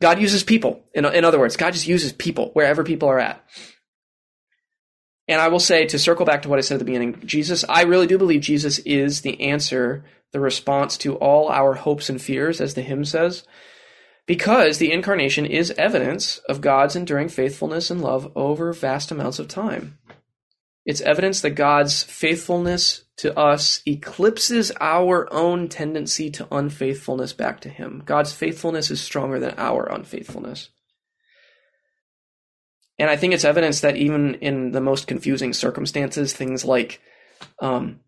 God 0.00 0.20
uses 0.20 0.44
people. 0.44 0.84
In, 0.94 1.04
in 1.04 1.24
other 1.24 1.40
words, 1.40 1.56
God 1.56 1.72
just 1.72 1.88
uses 1.88 2.12
people 2.12 2.50
wherever 2.52 2.84
people 2.84 3.08
are 3.08 3.18
at. 3.18 3.44
And 5.26 5.40
I 5.40 5.48
will 5.48 5.58
say, 5.58 5.84
to 5.86 5.98
circle 5.98 6.24
back 6.24 6.42
to 6.42 6.48
what 6.48 6.58
I 6.58 6.62
said 6.62 6.76
at 6.76 6.78
the 6.78 6.84
beginning, 6.84 7.20
Jesus, 7.26 7.64
I 7.68 7.82
really 7.82 8.06
do 8.06 8.16
believe 8.18 8.40
Jesus 8.40 8.78
is 8.80 9.22
the 9.22 9.40
answer, 9.42 10.04
the 10.32 10.40
response 10.40 10.96
to 10.98 11.16
all 11.16 11.48
our 11.48 11.74
hopes 11.74 12.08
and 12.08 12.22
fears, 12.22 12.60
as 12.60 12.74
the 12.74 12.82
hymn 12.82 13.04
says 13.04 13.44
because 14.28 14.76
the 14.76 14.92
incarnation 14.92 15.46
is 15.46 15.72
evidence 15.72 16.36
of 16.50 16.60
God's 16.60 16.94
enduring 16.94 17.30
faithfulness 17.30 17.90
and 17.90 18.02
love 18.02 18.30
over 18.36 18.74
vast 18.74 19.10
amounts 19.10 19.38
of 19.38 19.48
time. 19.48 19.98
It's 20.84 21.00
evidence 21.00 21.40
that 21.40 21.50
God's 21.50 22.02
faithfulness 22.02 23.04
to 23.16 23.36
us 23.36 23.80
eclipses 23.86 24.70
our 24.80 25.32
own 25.32 25.68
tendency 25.68 26.30
to 26.32 26.46
unfaithfulness 26.52 27.32
back 27.32 27.60
to 27.60 27.70
Him. 27.70 28.02
God's 28.04 28.32
faithfulness 28.32 28.90
is 28.90 29.00
stronger 29.00 29.40
than 29.40 29.54
our 29.56 29.86
unfaithfulness. 29.86 30.68
And 32.98 33.08
I 33.08 33.16
think 33.16 33.32
it's 33.32 33.44
evidence 33.46 33.80
that 33.80 33.96
even 33.96 34.34
in 34.36 34.72
the 34.72 34.80
most 34.82 35.06
confusing 35.06 35.54
circumstances, 35.54 36.34
things 36.34 36.66
like 36.66 37.00
um, 37.60 38.00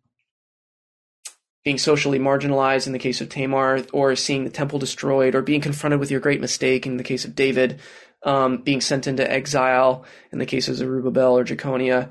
being 1.64 1.78
socially 1.78 2.18
marginalized 2.18 2.86
in 2.86 2.92
the 2.92 2.98
case 2.98 3.20
of 3.20 3.28
Tamar, 3.28 3.84
or 3.92 4.16
seeing 4.16 4.44
the 4.44 4.50
temple 4.50 4.78
destroyed, 4.78 5.34
or 5.34 5.42
being 5.42 5.60
confronted 5.60 6.00
with 6.00 6.10
your 6.10 6.20
great 6.20 6.40
mistake 6.40 6.86
in 6.86 6.96
the 6.96 7.04
case 7.04 7.24
of 7.24 7.34
David, 7.34 7.80
um, 8.24 8.58
being 8.58 8.80
sent 8.80 9.06
into 9.06 9.30
exile 9.30 10.04
in 10.32 10.38
the 10.38 10.46
case 10.46 10.68
of 10.68 10.76
Zerubbabel 10.76 11.36
or 11.36 11.44
Jeconiah. 11.44 12.10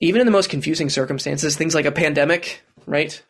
Even 0.00 0.20
in 0.20 0.26
the 0.26 0.32
most 0.32 0.50
confusing 0.50 0.90
circumstances, 0.90 1.56
things 1.56 1.74
like 1.74 1.86
a 1.86 1.92
pandemic, 1.92 2.62
right? 2.86 3.22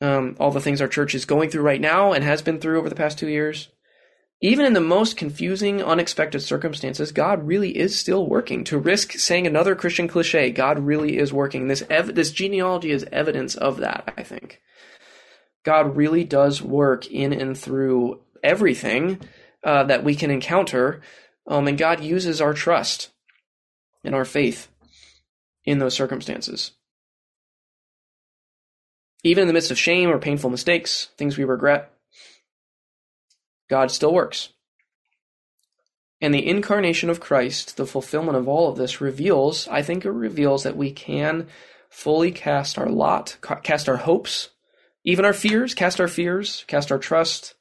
Um, 0.00 0.36
all 0.38 0.50
the 0.50 0.60
things 0.60 0.80
our 0.80 0.88
church 0.88 1.14
is 1.14 1.24
going 1.24 1.48
through 1.48 1.62
right 1.62 1.80
now 1.80 2.12
and 2.12 2.22
has 2.24 2.42
been 2.42 2.60
through 2.60 2.78
over 2.78 2.88
the 2.88 2.94
past 2.94 3.18
two 3.18 3.28
years. 3.28 3.68
Even 4.44 4.66
in 4.66 4.72
the 4.72 4.80
most 4.80 5.16
confusing, 5.16 5.80
unexpected 5.80 6.40
circumstances, 6.40 7.12
God 7.12 7.46
really 7.46 7.78
is 7.78 7.96
still 7.96 8.26
working. 8.26 8.64
To 8.64 8.78
risk 8.78 9.12
saying 9.12 9.46
another 9.46 9.76
Christian 9.76 10.08
cliche, 10.08 10.50
God 10.50 10.80
really 10.80 11.16
is 11.16 11.32
working. 11.32 11.68
This 11.68 11.84
ev- 11.88 12.16
this 12.16 12.32
genealogy 12.32 12.90
is 12.90 13.06
evidence 13.12 13.54
of 13.54 13.76
that. 13.78 14.12
I 14.18 14.24
think 14.24 14.60
God 15.64 15.96
really 15.96 16.24
does 16.24 16.60
work 16.60 17.06
in 17.06 17.32
and 17.32 17.56
through 17.56 18.20
everything 18.42 19.20
uh, 19.62 19.84
that 19.84 20.02
we 20.02 20.16
can 20.16 20.32
encounter, 20.32 21.02
um, 21.46 21.68
and 21.68 21.78
God 21.78 22.00
uses 22.00 22.40
our 22.40 22.52
trust 22.52 23.10
and 24.02 24.12
our 24.12 24.24
faith 24.24 24.66
in 25.64 25.78
those 25.78 25.94
circumstances. 25.94 26.72
Even 29.22 29.42
in 29.42 29.46
the 29.46 29.54
midst 29.54 29.70
of 29.70 29.78
shame 29.78 30.10
or 30.10 30.18
painful 30.18 30.50
mistakes, 30.50 31.10
things 31.16 31.38
we 31.38 31.44
regret, 31.44 31.91
God 33.68 33.90
still 33.90 34.12
works. 34.12 34.50
And 36.20 36.32
the 36.32 36.46
incarnation 36.46 37.10
of 37.10 37.20
Christ, 37.20 37.76
the 37.76 37.86
fulfillment 37.86 38.36
of 38.36 38.46
all 38.46 38.68
of 38.68 38.76
this, 38.76 39.00
reveals, 39.00 39.66
I 39.68 39.82
think 39.82 40.04
it 40.04 40.10
reveals 40.10 40.62
that 40.62 40.76
we 40.76 40.92
can 40.92 41.48
fully 41.90 42.30
cast 42.30 42.78
our 42.78 42.88
lot, 42.88 43.36
cast 43.64 43.88
our 43.88 43.96
hopes, 43.96 44.50
even 45.04 45.24
our 45.24 45.32
fears, 45.32 45.74
cast 45.74 46.00
our 46.00 46.08
fears, 46.08 46.64
cast 46.68 46.92
our 46.92 46.98
trust 46.98 47.54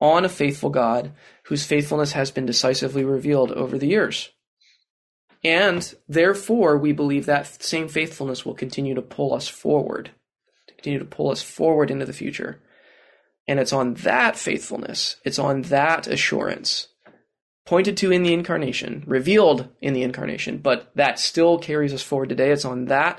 on 0.00 0.24
a 0.24 0.28
faithful 0.28 0.70
God 0.70 1.12
whose 1.44 1.66
faithfulness 1.66 2.12
has 2.12 2.30
been 2.30 2.46
decisively 2.46 3.04
revealed 3.04 3.50
over 3.52 3.76
the 3.76 3.88
years. 3.88 4.30
And 5.44 5.94
therefore, 6.08 6.76
we 6.78 6.92
believe 6.92 7.26
that 7.26 7.62
same 7.62 7.88
faithfulness 7.88 8.44
will 8.44 8.54
continue 8.54 8.94
to 8.94 9.02
pull 9.02 9.34
us 9.34 9.48
forward, 9.48 10.10
to 10.68 10.74
continue 10.74 10.98
to 10.98 11.04
pull 11.04 11.30
us 11.30 11.42
forward 11.42 11.90
into 11.90 12.06
the 12.06 12.12
future. 12.12 12.60
And 13.48 13.58
it's 13.58 13.72
on 13.72 13.94
that 13.94 14.36
faithfulness, 14.36 15.16
it's 15.24 15.38
on 15.38 15.62
that 15.62 16.06
assurance, 16.06 16.88
pointed 17.64 17.96
to 17.96 18.12
in 18.12 18.22
the 18.22 18.34
incarnation, 18.34 19.02
revealed 19.06 19.68
in 19.80 19.94
the 19.94 20.02
incarnation, 20.02 20.58
but 20.58 20.90
that 20.94 21.18
still 21.18 21.58
carries 21.58 21.94
us 21.94 22.02
forward 22.02 22.28
today. 22.28 22.50
It's 22.50 22.66
on 22.66 22.84
that 22.86 23.18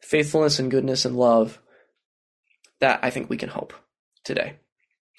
faithfulness 0.00 0.58
and 0.58 0.70
goodness 0.70 1.04
and 1.04 1.16
love 1.16 1.60
that 2.80 2.98
I 3.02 3.10
think 3.10 3.30
we 3.30 3.36
can 3.36 3.48
hope 3.48 3.72
today 4.24 4.56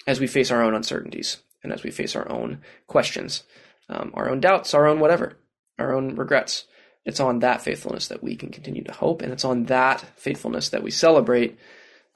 as 0.06 0.20
we 0.20 0.26
face 0.26 0.50
our 0.50 0.62
own 0.62 0.74
uncertainties 0.74 1.38
and 1.62 1.72
as 1.72 1.82
we 1.82 1.90
face 1.90 2.14
our 2.14 2.30
own 2.30 2.60
questions, 2.86 3.44
um, 3.88 4.10
our 4.14 4.28
own 4.28 4.40
doubts, 4.40 4.74
our 4.74 4.86
own 4.86 5.00
whatever, 5.00 5.38
our 5.78 5.94
own 5.94 6.16
regrets. 6.16 6.66
It's 7.04 7.20
on 7.20 7.38
that 7.38 7.62
faithfulness 7.62 8.08
that 8.08 8.22
we 8.22 8.36
can 8.36 8.50
continue 8.50 8.84
to 8.84 8.92
hope, 8.92 9.22
and 9.22 9.32
it's 9.32 9.44
on 9.44 9.64
that 9.64 10.00
faithfulness 10.16 10.68
that 10.68 10.82
we 10.82 10.90
celebrate 10.90 11.58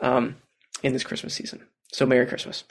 um, 0.01 0.37
in 0.83 0.93
this 0.93 1.03
Christmas 1.03 1.35
season. 1.35 1.67
So, 1.97 2.05
Merry 2.05 2.27
Christmas. 2.27 2.63